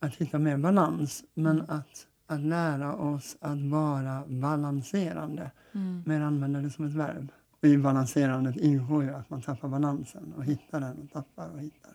[0.00, 5.50] att hitta mer balans, men att, att lära oss att vara balanserande.
[5.72, 6.02] Mm.
[6.06, 7.32] Men använda det som ett verb.
[7.60, 11.60] Och i balanserandet ingår ju att man tappar balansen och hittar den och tappar och
[11.60, 11.92] hittar.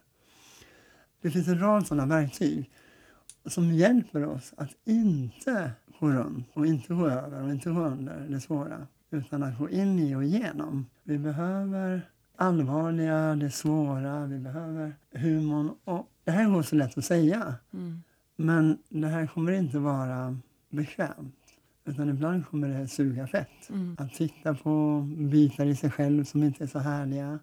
[1.22, 2.72] Det finns en rad sådana verktyg
[3.46, 8.28] som hjälper oss att inte gå runt och inte gå över och inte gå under
[8.30, 10.86] det svåra utan att gå in i och igenom.
[11.04, 12.02] Vi behöver
[12.36, 15.72] allvarliga, det svåra, vi behöver humorn.
[15.84, 18.04] Och det här går så lätt att säga Mm.
[18.36, 20.38] men det här kommer inte vara
[20.70, 21.36] bekvämt.
[21.86, 23.70] Utan ibland kommer det suga fett.
[23.70, 23.96] Mm.
[24.00, 27.40] Att titta på bitar i sig själv som inte är så härliga.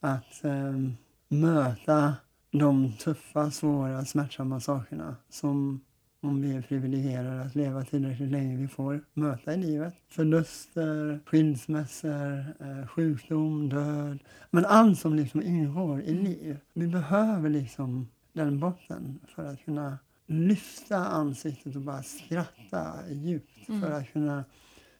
[0.00, 0.96] Att ehm,
[1.28, 2.14] möta
[2.50, 5.80] de tuffa, svåra, smärtsamma sakerna som
[6.22, 9.94] om vi är privilegierade att leva tillräckligt länge vi får möta i livet.
[10.08, 14.18] Förluster, skilsmässor, eh, sjukdom, död.
[14.50, 16.56] Men allt som liksom ingår i liv.
[16.74, 23.68] Vi behöver liksom den botten för att kunna lyfta ansiktet och bara skratta djupt.
[23.68, 23.80] Mm.
[23.80, 24.44] För att kunna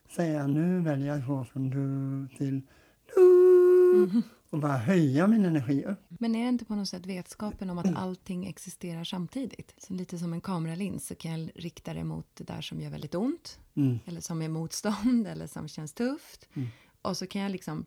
[0.09, 2.61] säga nu väljer jag att gå från du till
[3.15, 3.23] du.
[3.97, 4.23] Mhm.
[4.53, 5.99] Och bara höja min energi upp.
[6.09, 9.75] Men är det inte på något sätt vetskapen om att allting existerar samtidigt?
[9.79, 12.91] Så lite som en kameralins så kan jag rikta det mot det där som gör
[12.91, 13.99] väldigt ont Mm.
[14.07, 16.49] eller som är motstånd eller som känns tufft.
[16.55, 16.69] Mm.
[17.03, 17.87] Och så kan jag liksom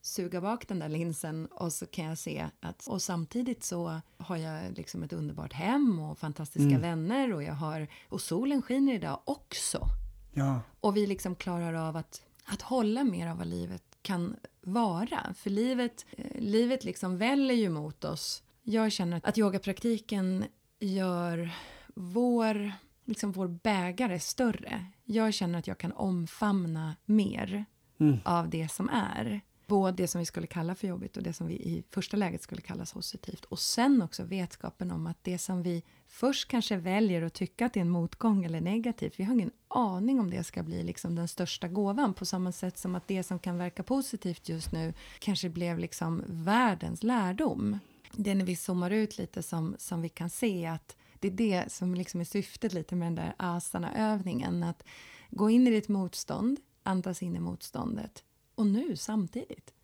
[0.00, 4.36] suga bak den där linsen och så kan jag se att och samtidigt så har
[4.36, 6.80] jag liksom ett underbart hem och fantastiska Mm.
[6.80, 9.86] vänner och jag har och solen skiner idag också.
[10.32, 15.34] Ja, Och vi liksom klarar av att, att hålla mer av vad livet kan vara.
[15.34, 18.42] För livet, eh, livet liksom väller ju mot oss.
[18.62, 20.44] Jag känner att yogapraktiken
[20.80, 21.50] gör
[21.94, 22.72] vår,
[23.04, 24.86] liksom vår bägare större.
[25.04, 27.64] Jag känner att jag kan omfamna mer
[28.00, 28.18] Mm.
[28.24, 29.40] av det som är.
[29.72, 32.42] Både det som vi skulle kalla för jobbigt och det som vi i första läget
[32.42, 33.44] skulle kalla positivt.
[33.44, 37.72] Och sen också vetskapen om att det som vi först kanske väljer att tycka att
[37.72, 41.14] det är en motgång eller negativt, vi har ingen aning om det ska bli liksom
[41.14, 44.94] den största gåvan på samma sätt som att det som kan verka positivt just nu
[45.18, 47.78] kanske blev liksom världens lärdom.
[48.12, 51.32] Det är när vi zoomar ut lite som, som vi kan se att det är
[51.32, 54.62] det som liksom är syftet lite med den där asana-övningen.
[54.62, 54.82] Att
[55.30, 59.74] gå in i ditt motstånd, andas in i motståndet och nu samtidigt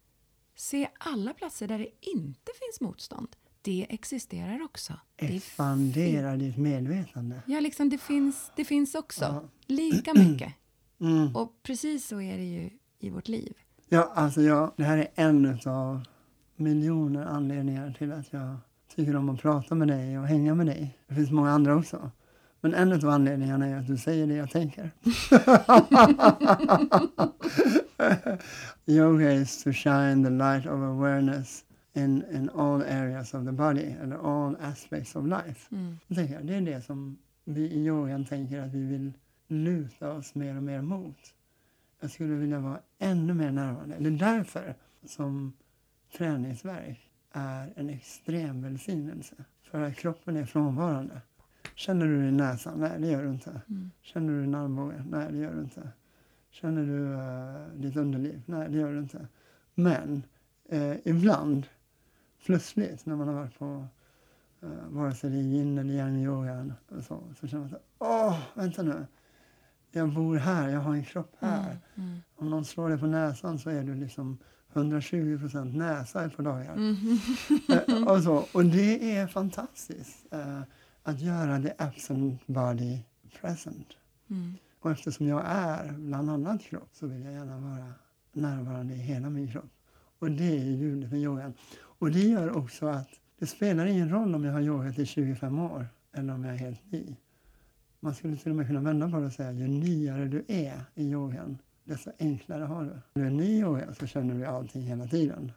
[0.54, 3.36] se alla platser där det inte finns motstånd.
[3.62, 4.92] Det existerar också.
[5.16, 7.42] Expandera ditt medvetande.
[7.46, 9.24] Ja, liksom det finns, det finns också.
[9.24, 9.44] Ja.
[9.66, 10.54] Lika mycket.
[11.00, 11.36] Mm.
[11.36, 13.56] Och precis så är det ju i vårt liv.
[13.88, 16.00] Ja, alltså jag, det här är en av
[16.56, 18.56] miljoner anledningar till att jag
[18.94, 20.98] tycker om att prata med dig och hänga med dig.
[21.06, 22.10] Det finns många andra också.
[22.60, 24.90] Men en av anledningarna är att du säger det jag tänker.
[28.86, 33.94] Yoga is to shine the light of awareness in, in all areas of the body,
[34.02, 35.74] eller all aspects of life.
[35.74, 35.98] Mm.
[36.06, 39.12] Jag det är det som vi i yogan tänker att vi vill
[39.48, 41.34] luta oss mer och mer mot.
[42.00, 43.96] Jag skulle vilja vara ännu mer närvarande.
[43.98, 45.52] Det är därför som
[46.16, 49.34] träningsverk är en extrem välsignelse.
[49.70, 51.20] För att kroppen är frånvarande.
[51.78, 52.80] Känner du det i näsan?
[52.80, 53.60] Nej, det gör du inte.
[53.68, 53.90] Mm.
[54.02, 55.06] Känner du i armbågen?
[55.10, 55.88] Nej, det gör du inte.
[56.50, 58.42] Känner du eh, ditt underliv?
[58.46, 59.26] Nej, det gör du inte.
[59.74, 60.22] Men
[60.68, 61.66] eh, ibland,
[62.46, 63.86] plötsligt, när man har varit på
[64.62, 67.78] uh, vare sig det är yin eller yang yogan och så, så känner man så
[67.98, 69.06] åh, vänta nu.
[69.90, 71.70] Jag bor här, jag har en kropp här.
[71.94, 72.08] Mm.
[72.10, 72.20] Mm.
[72.36, 74.38] Om någon slår dig på näsan så är du liksom
[74.72, 76.76] 120 procent näsa ett par dagar.
[76.76, 77.18] Mhm.
[77.68, 78.44] Eh, och, så.
[78.54, 80.62] och det är fantastiskt eh,
[81.08, 82.98] att göra the absent body
[83.40, 83.88] present.
[84.30, 84.54] Mm.
[84.80, 87.92] Och eftersom jag är bland annat kropp så vill jag gärna vara
[88.32, 89.70] närvarande i hela min kropp.
[90.18, 91.54] Och det är ljuvligt med yogan.
[91.80, 95.58] Och det gör också att det spelar ingen roll om jag har yogat i 25
[95.58, 97.16] år eller om jag är helt ny.
[98.00, 100.80] Man skulle till och med kunna vända på det och säga ju nyare du är
[100.94, 102.90] i yogan, desto enklare har du.
[102.90, 105.52] När du är ny i yoga så känner du allting hela tiden.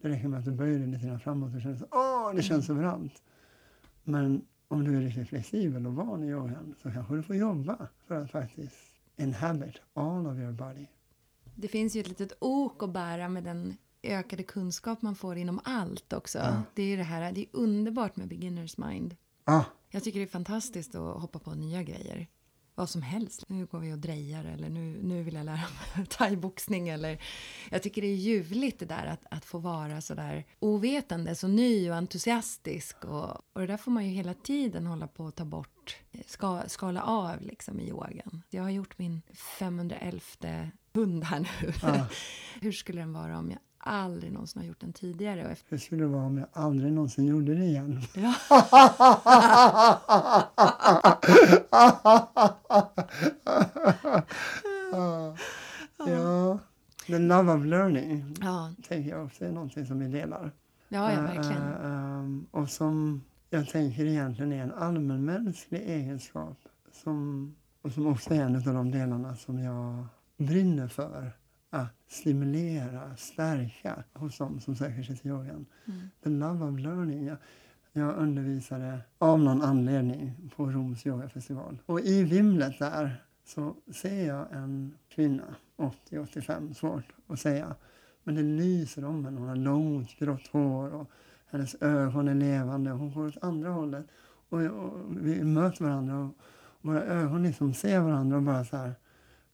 [0.00, 2.70] Det räcker med att du böjer dig lite framåt och känner så, åh, det känns
[2.70, 3.22] överallt.
[4.04, 4.42] Men
[4.74, 8.22] om du är riktigt flexibel och van i yogan så kanske du får jobba för
[8.22, 8.74] att faktiskt
[9.16, 10.86] inhabit all of your body.
[11.54, 15.60] Det finns ju ett litet ok att bära med den ökade kunskap man får inom
[15.64, 16.38] allt också.
[16.38, 16.62] Ja.
[16.74, 19.16] Det är det här, det är underbart med beginners mind.
[19.44, 22.26] Ah, Jag tycker det är fantastiskt att hoppa på nya grejer.
[22.74, 23.48] Vad som helst.
[23.48, 25.60] Nu går vi och drejar eller nu, nu vill jag lära
[25.96, 27.22] mig thaiboxning eller...
[27.70, 31.48] Jag tycker det är ljuvligt det där att, att få vara så där ovetande, så
[31.48, 33.04] ny och entusiastisk.
[33.04, 35.96] Och, och det där får man ju hela tiden hålla på att ta bort,
[36.26, 38.42] ska, skala av liksom i yogan.
[38.50, 39.22] Jag har gjort min
[39.58, 40.20] 511
[40.92, 41.72] hund här nu.
[41.82, 42.06] Ja.
[42.60, 45.44] Hur skulle den vara om jag aldrig någonsin har gjort den tidigare?
[45.44, 48.00] Och efter, hur skulle det vara om jag aldrig någonsin gjorde det igen?
[48.14, 48.34] ja.
[56.06, 56.58] ja,
[57.06, 60.52] the love of learning ja, tänker jag också är någonting som vi delar.
[60.88, 61.62] ja, ja, Eh, verkligen.
[61.62, 66.58] eh, ehm, och som jag tänker egentligen är en allmänmänsklig egenskap
[66.92, 70.06] som, och som också är en av de delarna som jag
[70.36, 71.32] brinner för
[71.74, 75.66] att stimulera, stärka hos dem som söker sig till yogan.
[75.86, 76.00] Mm.
[76.22, 77.26] The love of learning.
[77.26, 77.36] Jag,
[77.92, 81.78] jag undervisade av någon anledning på Roms yogafestival.
[81.86, 87.74] Och i vimlet där så ser jag en kvinna, 80-85, svårt att säga.
[88.24, 89.40] Men det lyser om henne.
[89.40, 91.10] Hon har långt grått hår och
[91.46, 92.90] hennes ögon är levande.
[92.90, 94.06] Hon går åt andra hållet.
[94.48, 96.34] Och, och vi möter varandra och
[96.80, 98.94] våra ögon liksom ser varandra och bara så här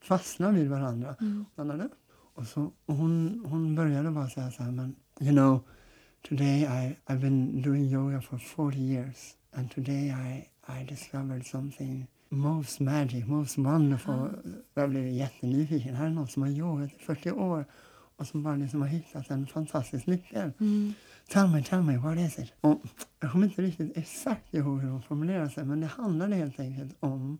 [0.01, 1.17] fastnar vid varandra.
[1.21, 1.45] Mm.
[1.53, 1.93] Stannade upp.
[2.35, 5.61] Och, så, och hon, hon började bara säga så här, men you know,
[6.29, 10.49] today I, I've been doing yoga for 40 years and today I,
[10.81, 14.29] I discovered something most magic, most wonderful.
[14.75, 15.95] Jag blev jättenyfiken.
[15.95, 17.65] Här är någon som har yogat i 40 år
[18.17, 20.53] och som bara liksom har hittat en fantastisk nyckel.
[20.61, 20.95] Mm.
[21.29, 22.53] Tell me, tell me, what is it?
[22.61, 22.81] Och
[23.21, 26.97] jag kommer inte riktigt exakt ihåg hur hon formulerade sig men det handlade helt enkelt
[27.01, 27.39] om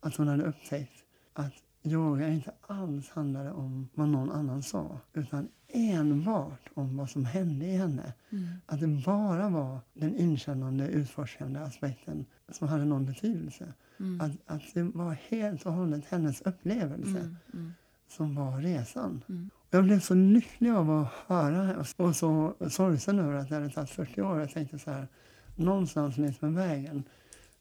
[0.00, 1.54] att hon hade upptäckt att
[1.92, 7.66] yoga inte alls handlade om vad någon annan sa utan enbart om vad som hände
[7.66, 8.12] i henne.
[8.30, 8.48] Mm.
[8.66, 13.72] Att det bara var den inkännande, utforskande aspekten som hade någon betydelse.
[14.00, 14.20] Mm.
[14.20, 17.36] Att, att det var helt och hållet hennes upplevelse Mm.
[17.54, 17.72] Mm.
[18.08, 19.22] som var resan.
[19.28, 19.50] Mm.
[19.70, 23.90] Jag blev så lycklig av att höra och så sorgsen över att det hade tagit
[23.90, 24.40] 40 år.
[24.40, 25.08] Jag tänkte så här,
[25.56, 27.04] någonstans längs med vägen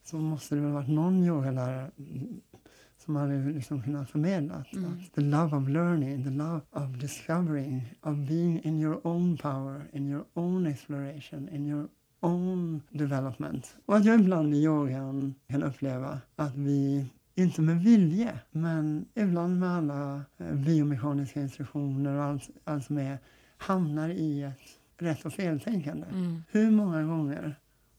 [0.03, 1.91] så måste det väl varit någon yogalärare
[3.07, 4.99] som hade liksom kunnat förmedla Mm.
[5.15, 10.07] the love of learning, the love of discovering, of being in your own power, in
[10.11, 11.87] your own exploration, in your
[12.19, 13.75] own development.
[13.85, 17.05] Och att jag ibland i yogan kan uppleva att vi
[17.35, 23.17] inte med vilje, men ibland med alla eh, biomekaniska instruktioner och allt, allt som är,
[23.57, 24.61] hamnar i ett
[24.97, 26.07] rätt och feltänkande.
[26.11, 26.43] Mm.
[26.51, 27.55] Hur många gånger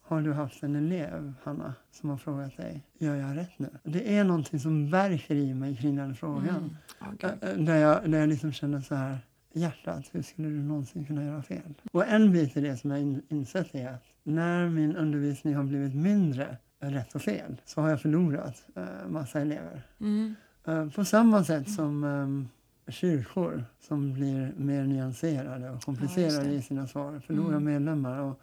[0.09, 3.69] har du haft en elev, Hanna, som har frågat dig, gör jag rätt nu?
[3.83, 6.49] Det är någonting som verkar i mig kring den frågan.
[6.49, 6.77] Mm.
[7.01, 7.31] Ja, gud.
[7.31, 9.19] Ä- ä, Där jag, där jag liksom känner så här,
[9.53, 11.75] hjärtat, hur skulle du någonsin kunna göra fel?
[11.93, 15.65] Och en bit i det som jag in, insett är att när min undervisning har
[15.65, 19.83] blivit mindre rätt och fel så har jag förlorat uh, massa elever.
[20.01, 20.35] Mm.
[20.67, 22.49] Eh, på samma sätt som um,
[22.89, 26.53] kyrkor som blir mer nyanserade och komplicerade det.
[26.55, 27.65] i sina svar förlorar Mm.
[27.65, 28.19] medlemmar.
[28.19, 28.41] Och,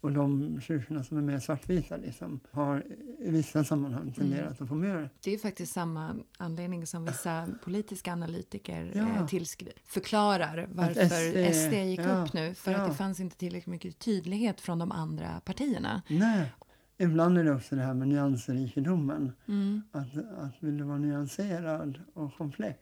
[0.00, 2.84] och de kyrkorna som är mer svartvita liksom, har
[3.18, 5.10] i vissa sammanhang tenderat att få mer.
[5.24, 9.00] Det är faktiskt samma anledning som vissa politiska analytiker Ja.
[9.08, 12.54] eh, tillskri- förklarar varför SD SD, gick ja, upp nu.
[12.54, 12.78] För ja.
[12.78, 16.02] att det fanns inte tillräckligt mycket tydlighet från de andra partierna.
[16.08, 16.52] Nej.
[16.98, 19.32] Ibland är det också det här med nyansrikedomen.
[19.48, 19.82] Mm.
[19.92, 22.78] Att, att vill du vara nyanserad och komplex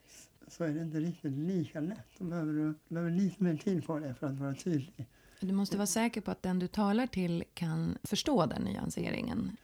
[0.49, 2.07] så är det inte riktigt lika lätt.
[2.19, 5.07] Då behöver du, du behöver lite mer tid på det för att vara tydlig.
[5.41, 9.57] Du måste vara säker på att den du talar till kan förstå den nyanseringen.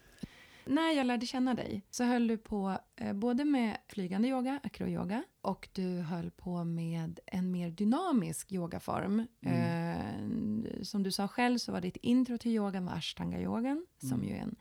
[0.66, 5.24] När jag lärde känna dig så höll du på eh, både med flygande yoga, acroyoga,
[5.40, 9.26] och du höll på med en mer dynamisk yogaform.
[9.40, 14.32] Eh, som du sa själv så var ditt intro till yogan var ashtanga-yogan, som ju
[14.34, 14.56] är en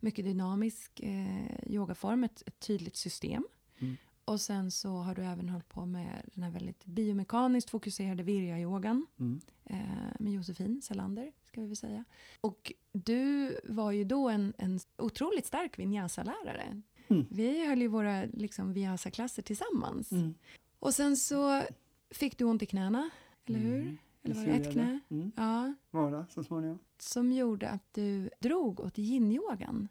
[0.00, 3.44] mycket dynamisk eh, yogaform, ett, ett tydligt system.
[3.78, 3.96] Mm.
[4.30, 9.06] Och sen så har du även hållit på med den här väldigt biomekaniskt fokuserade virya-yogan
[9.18, 9.40] Mm.
[9.64, 9.76] eh,
[10.18, 12.04] med Josefin Selander, ska vi väl säga.
[12.40, 16.82] Och du var ju då en, en otroligt stark vinyasa-lärare.
[17.08, 17.26] Mm.
[17.30, 20.12] Vi höll ju våra liksom, vinyasa-klasser tillsammans.
[20.12, 20.34] Mm.
[20.78, 21.62] Och sen så
[22.10, 23.10] fick du ont i knäna,
[23.46, 23.80] eller hur?
[23.80, 23.98] Mm.
[24.22, 25.00] eller var det ett knä?
[25.08, 25.32] Mm.
[25.36, 26.78] Ja, Var det så småningom.
[26.98, 29.88] som gjorde att du drog åt yin-yogan.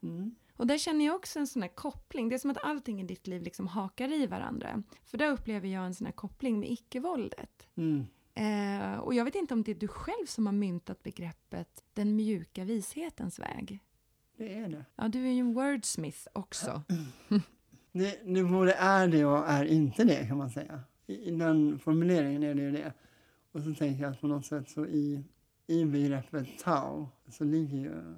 [0.59, 2.29] Och där känner jag också en sån här koppling.
[2.29, 4.83] Det är som att allting i ditt liv liksom hakar i varandra.
[5.05, 7.67] För där upplever jag en sån här koppling med icke-våldet.
[7.75, 8.05] Mm.
[8.33, 12.15] Eh, och jag vet inte om det är du själv som har myntat begreppet den
[12.15, 13.79] mjuka vishetens väg.
[14.37, 14.85] Det är det.
[14.95, 16.83] Ja, du är ju en wordsmith också.
[17.91, 20.83] Det, det både är det och är inte det kan man säga.
[21.07, 22.93] I, I den formuleringen är det ju det.
[23.51, 25.23] Och så tänker jag att på något sätt så i,
[25.67, 28.15] i begreppet Tao så ligger ju,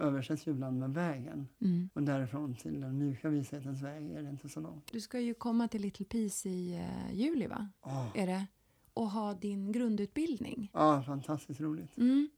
[0.00, 1.48] översätts ju ibland med vägen.
[1.60, 1.90] Mm.
[1.94, 4.92] Och därifrån till den mjuka vishetens väg är det inte så långt.
[4.92, 7.68] Du ska ju komma till Little Peace i eh, juli, va?
[7.80, 8.46] Åh, Är det?
[8.94, 10.70] Och ha din grundutbildning.
[10.72, 11.96] Ja, fantastiskt roligt.
[11.96, 12.28] Mm.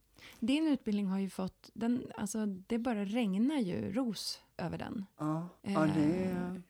[0.40, 1.70] Din utbildning har ju fått...
[1.74, 5.04] Den, alltså, det bara regnar ju ros över den.
[5.18, 6.62] Ja, ja det,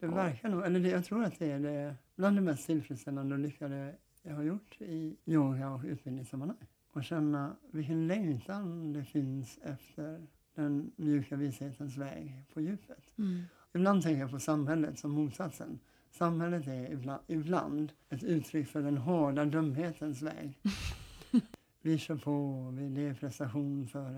[0.00, 3.34] det verkar nog, eller det, jag tror att det är det, bland det mest tillfredsställande
[3.34, 3.94] och lyckade
[4.26, 6.56] jag har gjort i yoga och utbildningssammanhang.
[6.92, 13.18] Och känna vilken längtan det finns efter den mjuka vishetens väg på djupet.
[13.18, 13.42] Mm.
[13.74, 15.78] Ibland tänker jag på samhället som motsatsen.
[16.10, 20.58] Samhället är ibland, ibland ett uttryck för den hårda dumhetens väg.
[21.82, 24.10] Vi kör på, vi, det är prestation för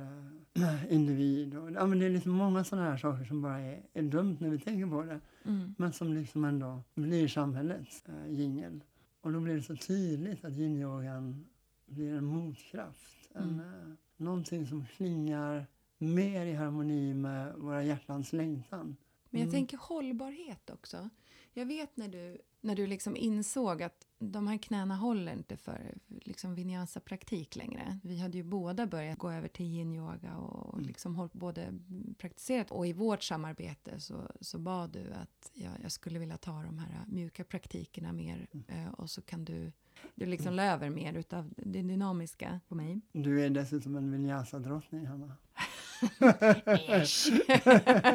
[0.54, 1.54] äh, individ.
[1.56, 4.36] Och, ja, men det är liksom många sådana här saker som bara är, är dumt
[4.40, 5.20] när vi tänker på det.
[5.44, 5.74] Mm.
[5.78, 8.80] Men som liksom ändå blir samhällets äh, jingel.
[9.20, 11.44] Och då blir det så tydligt att yin-yogan
[11.86, 13.30] blir en motkraft.
[13.34, 13.60] En, Mm.
[13.60, 15.66] äh, någonting som klingar
[15.98, 18.96] mer i harmoni med våra hjärtans längtan.
[19.30, 19.52] Men jag Mm.
[19.52, 21.08] tänker hållbarhet också.
[21.52, 25.94] Jag vet när du, när du liksom insåg att de här knäna håller inte för
[26.08, 27.98] liksom vinyasa-praktik längre.
[28.02, 30.86] Vi hade ju båda börjat gå över till yin-yoga och Mm.
[30.86, 31.78] liksom hållit både
[32.18, 36.62] praktiserat och i vårt samarbete så, så bad du att jag, jag skulle vilja ta
[36.62, 39.72] de här mjuka praktikerna mer eh, och så kan du,
[40.14, 40.56] du liksom Mm.
[40.56, 43.00] la över mer utav det dynamiska på mig.
[43.12, 45.32] Du är dessutom en vinyasa-drottning, Hanna.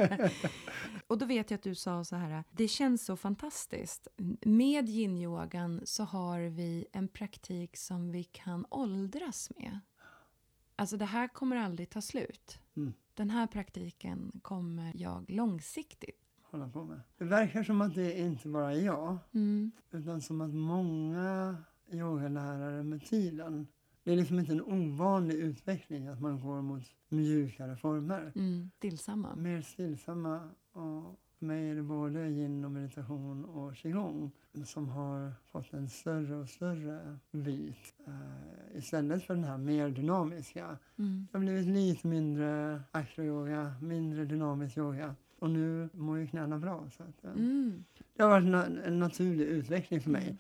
[1.08, 4.08] och då vet jag att du sa så här, det känns så fantastiskt.
[4.46, 9.80] Med yin-yogan så har vi en praktik som vi kan åldras med.
[10.76, 12.60] Alltså det här kommer aldrig ta slut.
[12.76, 12.94] Mm.
[13.14, 16.18] Den här praktiken kommer jag långsiktigt.
[16.42, 17.02] hålla på med.
[17.18, 19.72] Det verkar som att det inte bara är jag, Mm.
[19.92, 21.58] utan som att många
[21.92, 23.68] yogalärare med tiden,
[24.12, 28.32] det är liksom inte en ovanlig utveckling att man går mot mjukare former.
[28.36, 28.70] Mm.
[28.78, 29.36] Stillsamma.
[29.36, 34.32] Mer stillsamma och för mig är det både yin och meditation och qigong
[34.66, 40.78] som har fått en större och större bit eh, istället för den här mer dynamiska.
[40.98, 41.28] Mm.
[41.32, 45.16] Det har blivit lite mindre acro-yoga, mindre dynamisk yoga.
[45.40, 46.90] Och nu mår ju knäna bra.
[46.98, 47.84] Så att, eh, Mm.
[48.16, 50.24] Det har varit na- en naturlig utveckling för mig.
[50.26, 50.38] Mm.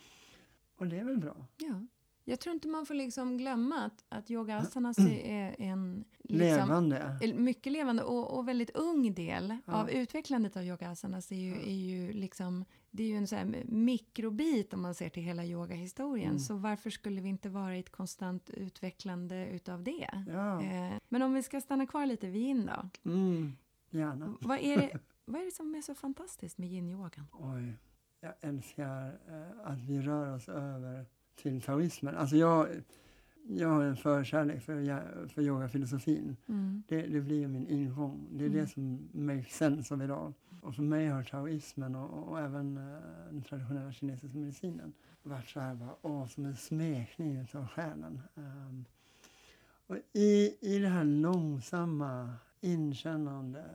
[0.77, 1.35] Och det är väl bra.
[1.57, 1.85] Ja.
[2.31, 7.19] Jag tror inte man får liksom glömma att, att yoga asanas är en liksom, Levande.
[7.35, 9.73] Mycket levande och, och väldigt ung del Ja.
[9.73, 13.35] av utvecklandet av yoga asanas är ju, är ju liksom det är ju en så
[13.65, 16.27] mikrobit om man ser till hela yogahistorien.
[16.29, 16.39] Mm.
[16.39, 20.09] Så varför skulle vi inte vara i ett konstant utvecklande utav det?
[20.27, 23.09] Ja, Eh, men om vi ska stanna kvar lite vid yin då.
[23.11, 23.57] mm,
[23.89, 24.35] gärna.
[24.41, 27.25] Vad är det, vad är det som är så fantastiskt med yin-yogan?
[27.31, 27.73] Oj,
[28.19, 31.05] jag älskar eh, att vi rör oss över
[31.35, 32.15] till taoismen.
[32.15, 32.67] Alltså jag,
[33.47, 36.37] jag har en förkärlek för, för yogafilosofin.
[36.47, 36.83] Mm.
[36.87, 38.27] Det, det blir min ingång.
[38.31, 38.59] Det är Mm.
[38.61, 40.33] det som makes sense av idag.
[40.61, 42.99] Och för mig har taoismen och, och även eh,
[43.31, 48.21] den traditionella kinesiska medicinen varit så här bara, åh, som en smekning av själen.
[48.35, 48.85] Ehm,
[49.87, 53.65] och i, I det här långsamma inkännande,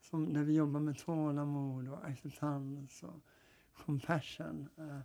[0.00, 3.20] som, där vi jobbar med tålamod och acceptans och
[3.84, 4.98] compassion, eh,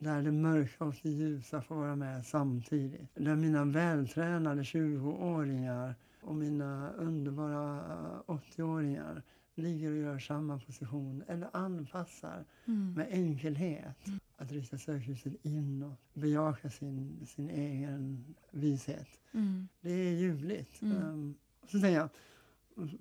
[0.00, 3.10] där det mörka och det ljusa får vara med samtidigt.
[3.14, 7.76] Där mina vältränade 20-åringar och mina underbara
[8.26, 9.22] eh, 80-åringar
[9.54, 12.92] ligger och gör samma position eller anpassar Mm.
[12.94, 13.96] med enkelhet.
[14.36, 19.08] Att rikta sökljuset inåt, bejaka sin, sin egen vishet.
[19.32, 19.68] Mm.
[19.80, 20.82] Det är ljuvligt.
[20.82, 22.08] Ehm, så tänker jag,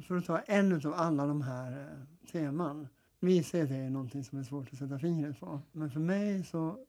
[0.08, 2.88] för att ta en av alla de här eh, teman.
[3.20, 5.61] Vishet är någonting som är svårt att sätta fingret på.
[5.72, 6.86] Men för mig så,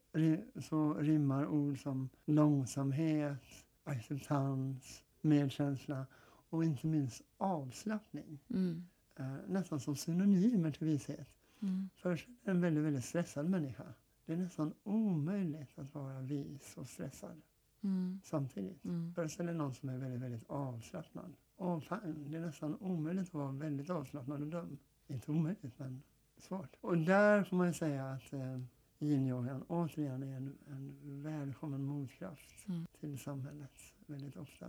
[0.61, 3.43] så rimmar ord som långsamhet,
[3.83, 6.05] acceptans, medkänsla
[6.49, 8.39] och inte minst avslappning.
[8.49, 8.87] Mm.
[9.15, 11.29] Eh, nästan som synonymer till vishet.
[11.61, 11.89] Mm.
[11.95, 13.93] Först en väldigt, väldigt stressad människa.
[14.25, 17.41] Det är nästan omöjligt att vara vis och stressad
[17.83, 18.19] Mm.
[18.23, 18.85] samtidigt.
[18.85, 19.13] Mm.
[19.13, 21.33] Föreställ dig någon som är väldigt, väldigt avslappnad.
[21.57, 24.77] Åh, fan, det är nästan omöjligt att vara väldigt avslappnad och dum.
[25.07, 26.01] Inte omöjligt, men
[26.41, 26.75] svårt.
[26.81, 28.59] Och där får man ju säga att eh,
[28.99, 32.85] yin-yogan återigen är en, en välkommen motkraft Mm.
[32.99, 34.65] till samhällets väldigt ofta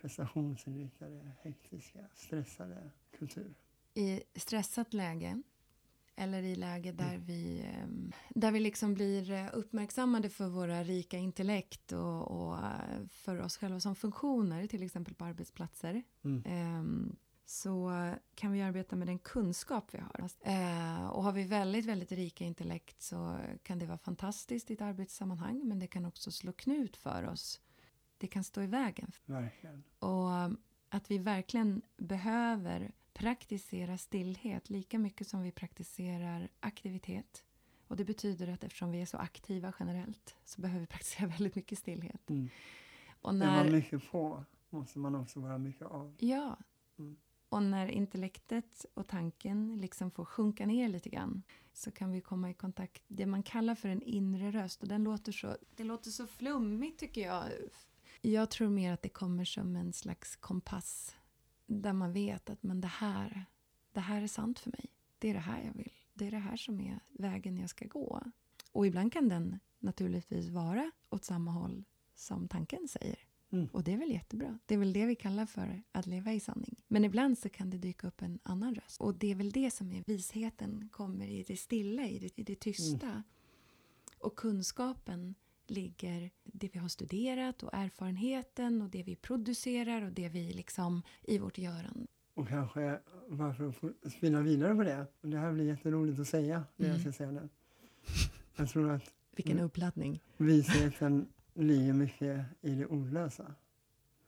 [0.00, 3.54] prestationsinriktade, hektiska, stressade kultur.
[3.94, 5.42] I stressat läge
[6.16, 11.18] eller i läge där vi, ehm, där vi liksom blir eh, uppmärksammade för våra rika
[11.18, 16.02] intellekt och, och eh, för oss själva som funktioner, till exempel på arbetsplatser.
[16.24, 16.42] Mm.
[16.46, 17.16] Ehm,
[17.48, 17.92] så
[18.34, 20.28] kan vi arbeta med den kunskap vi har.
[20.40, 24.80] Eh, och har vi väldigt, väldigt rika intellekt så kan det vara fantastiskt i ett
[24.80, 27.60] arbetssammanhang men det kan också slå knut för oss.
[28.18, 29.12] Det kan stå i vägen.
[29.26, 29.84] Verkligen.
[29.98, 30.30] Och
[30.88, 37.44] att vi verkligen behöver praktisera stillhet lika mycket som vi praktiserar aktivitet.
[37.86, 41.54] Och det betyder att eftersom vi är så aktiva generellt så behöver vi praktisera väldigt
[41.54, 42.30] mycket stillhet.
[42.30, 42.48] Mm.
[43.20, 46.14] Och Är man när, mycket på måste man också vara mycket av.
[46.18, 46.56] ja,
[46.98, 47.16] Mm
[47.48, 51.42] och när intellektet och tanken liksom får sjunka ner lite grann
[51.72, 54.82] så kan vi komma i kontakt det man kallar för en inre röst.
[54.82, 57.44] Och den låter så, det låter så flummigt tycker jag.
[58.20, 61.16] Jag tror mer att det kommer som en slags kompass
[61.66, 63.44] där man vet att men det här,
[63.92, 64.86] det här är sant för mig.
[65.18, 65.92] Det är det här jag vill.
[66.14, 68.22] Det är det här som är vägen jag ska gå.
[68.72, 71.84] Och ibland kan den naturligtvis vara åt samma håll
[72.14, 73.27] som tanken säger.
[73.50, 73.68] Mm.
[73.72, 74.58] Och det är väl jättebra.
[74.66, 76.76] Det är väl det vi kallar för att leva i sanning.
[76.88, 79.00] Men ibland så kan det dyka upp en annan röst.
[79.00, 82.42] Och det är väl det som är visheten kommer i det stilla, i det, i
[82.44, 83.22] det tysta.
[84.18, 85.34] Och kunskapen
[85.66, 91.02] ligger det vi har studerat och erfarenheten och det vi producerar och det vi liksom
[91.22, 92.06] i vårt görande.
[92.34, 96.86] Och kanske, varför få spinna vidare på det, det här blir jätteroligt att säga, det
[96.86, 97.00] jag Mm.
[97.00, 97.48] ska säga nu.
[98.56, 99.64] Jag tror att Vilken Mm.
[99.66, 100.20] uppladdning.
[100.36, 101.26] visheten
[101.62, 103.54] ligger mycket i det ordlösa.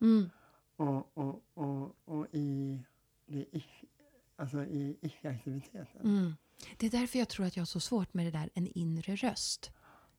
[0.01, 0.31] Mm.
[0.77, 2.79] Och, och, och, och i,
[3.27, 3.45] det
[4.37, 6.01] alltså i icke-aktiviteten.
[6.05, 6.35] Mm.
[6.77, 9.17] Det är därför jag tror att jag har så svårt med det där en inre
[9.17, 9.71] röst.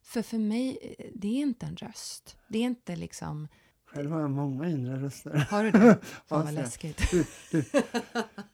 [0.01, 2.37] För för mig, eh, det är inte en röst.
[2.47, 3.47] Det är inte liksom...
[3.85, 5.47] Själv har jag många inre röster.
[5.49, 5.99] Har du det?
[6.25, 7.11] Fan vad läskigt.
[7.11, 7.63] Du, du.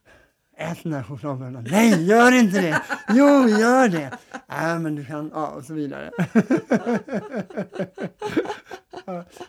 [0.59, 1.67] Ät den där chokladbullen.
[1.71, 2.81] Nej, gör inte det!
[3.09, 4.17] Jo, gör det!
[4.49, 5.31] Nej, men du kan...
[5.33, 6.11] Ja, och så vidare.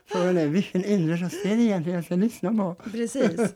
[0.07, 2.75] Frågan är, vilken inre röst är det egentligen jag ska lyssna på?
[2.91, 3.55] Precis.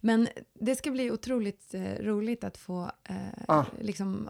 [0.00, 0.28] Men
[0.60, 3.16] det ska bli otroligt eh, roligt att få eh,
[3.48, 3.64] Ah.
[3.80, 4.28] liksom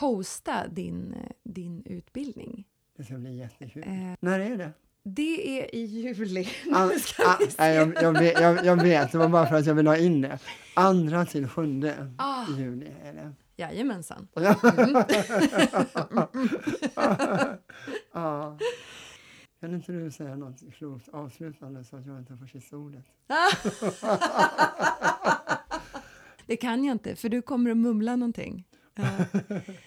[0.00, 2.64] hosta din, eh, din utbildning.
[2.96, 3.82] Det ska bli jättekul.
[3.86, 4.72] Eh, När är det?
[5.14, 6.48] Det är i juli.
[6.72, 7.22] An, ah, se.
[7.58, 9.96] nej, jag, jag, vet, jag, jag vet, det var bara för att jag vill ha
[9.96, 10.38] in det.
[10.74, 12.44] Andra till sjunde Ah.
[12.58, 13.32] juli är det.
[13.56, 14.28] Jajamensan.
[18.12, 18.58] ja.
[19.60, 23.04] Kan inte du säga något klokt avslutande så att jag inte får sista ordet?
[26.46, 28.67] Det kan jag inte, för du kommer att mumla någonting.
[28.98, 29.20] Eh,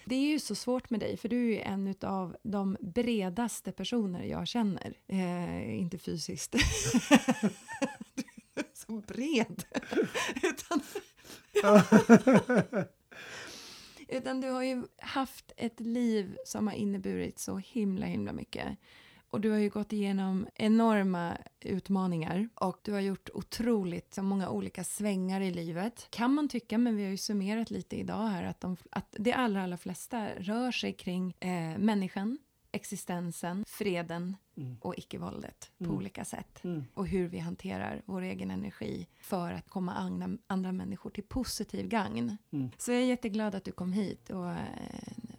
[0.06, 3.72] Det är ju så svårt med dig, för du är ju en av de bredaste
[3.72, 4.94] personer jag känner.
[5.08, 6.52] Eh, inte fysiskt.
[6.52, 6.60] du
[8.62, 9.64] är så bred.
[10.44, 10.82] Utan,
[14.08, 18.78] utan du har ju haft ett liv som har inneburit så himla, himla mycket.
[19.32, 24.84] Och du har ju gått igenom enorma utmaningar och du har gjort otroligt många olika
[24.84, 26.08] svängar i livet.
[26.10, 29.34] Kan man tycka, men vi har ju summerat lite idag här, att de, att de
[29.34, 32.38] allra, allra flesta rör sig kring eh, människan,
[32.72, 34.78] existensen, freden Mm.
[34.82, 35.98] och icke-våldet på Mm.
[35.98, 36.64] olika sätt.
[36.64, 36.84] Mm.
[36.94, 41.88] Och hur vi hanterar vår egen energi för att komma andra, andra människor till positiv
[41.88, 42.38] gagn.
[42.52, 42.70] Mm.
[42.78, 44.58] Så jag är jätteglad att du kom hit och eh,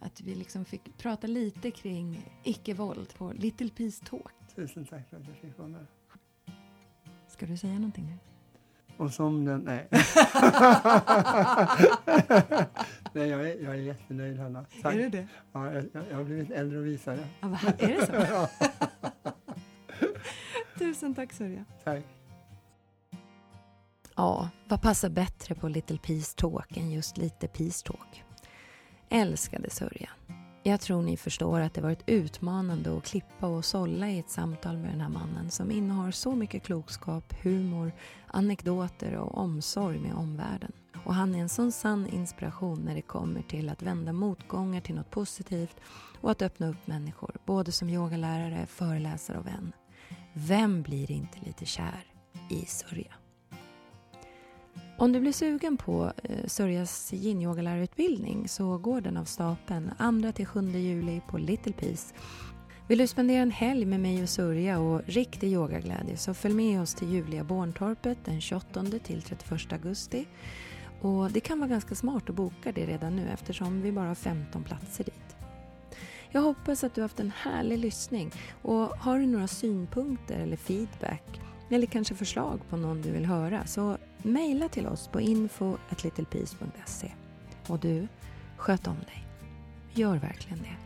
[0.05, 4.31] att vi liksom fick prata lite kring icke-våld på Little Peace Talk.
[4.55, 5.85] Tusen tack för att jag fick vara med.
[7.27, 8.17] Ska du säga någonting nu?
[8.97, 9.59] Och som den...
[9.61, 9.87] Nej.
[13.13, 14.65] nej, jag är, jag är jättenöjd, Hanna.
[14.81, 14.93] Tack.
[14.95, 15.27] Är du det?
[15.53, 17.27] Ja, jag, jag har blivit äldre och visare.
[17.41, 18.47] Ja, här- är det så?
[20.79, 21.65] Tusen tack Sörja.
[21.83, 22.03] tack.
[24.15, 28.23] Ja, vad passar bättre på Little Peace Talk än just lite Peace Talk?
[29.13, 30.09] Älskade Sörja.
[30.63, 34.77] Jag tror ni förstår att det varit utmanande att klippa och sålla i ett samtal
[34.77, 37.91] med den här mannen som innehar så mycket klokskap, humor,
[38.27, 40.71] anekdoter och omsorg med omvärlden.
[41.05, 44.95] Och han är en sån sann inspiration när det kommer till att vända motgångar till
[44.95, 45.75] något positivt
[46.21, 49.71] och att öppna upp människor, både som yogalärare, föreläsare och vän.
[50.33, 52.05] Vem blir inte lite kär
[52.49, 53.13] i Sörja?
[54.97, 61.21] Om du blir sugen på eh, Sörjas yinyogalärarutbildning så går den av stapeln 2-7 juli
[61.29, 62.13] på Little Peace.
[62.87, 66.81] Vill du spendera en helg med mig och Sörja och riktig yogaglädje så följ med
[66.81, 70.25] oss till Julia Borntorpet den 28-31 augusti.
[71.01, 74.15] Och det kan vara ganska smart att boka det redan nu eftersom vi bara har
[74.15, 75.35] 15 platser dit.
[76.31, 78.31] Jag hoppas att du haft en härlig lyssning
[78.61, 83.65] och har du några synpunkter eller feedback eller kanske förslag på någon du vill höra
[83.65, 87.11] så Mejla till oss på info.littlepeace.se.
[87.67, 88.07] Och du,
[88.57, 89.27] sköt om dig.
[89.93, 90.82] Gör verkligen det.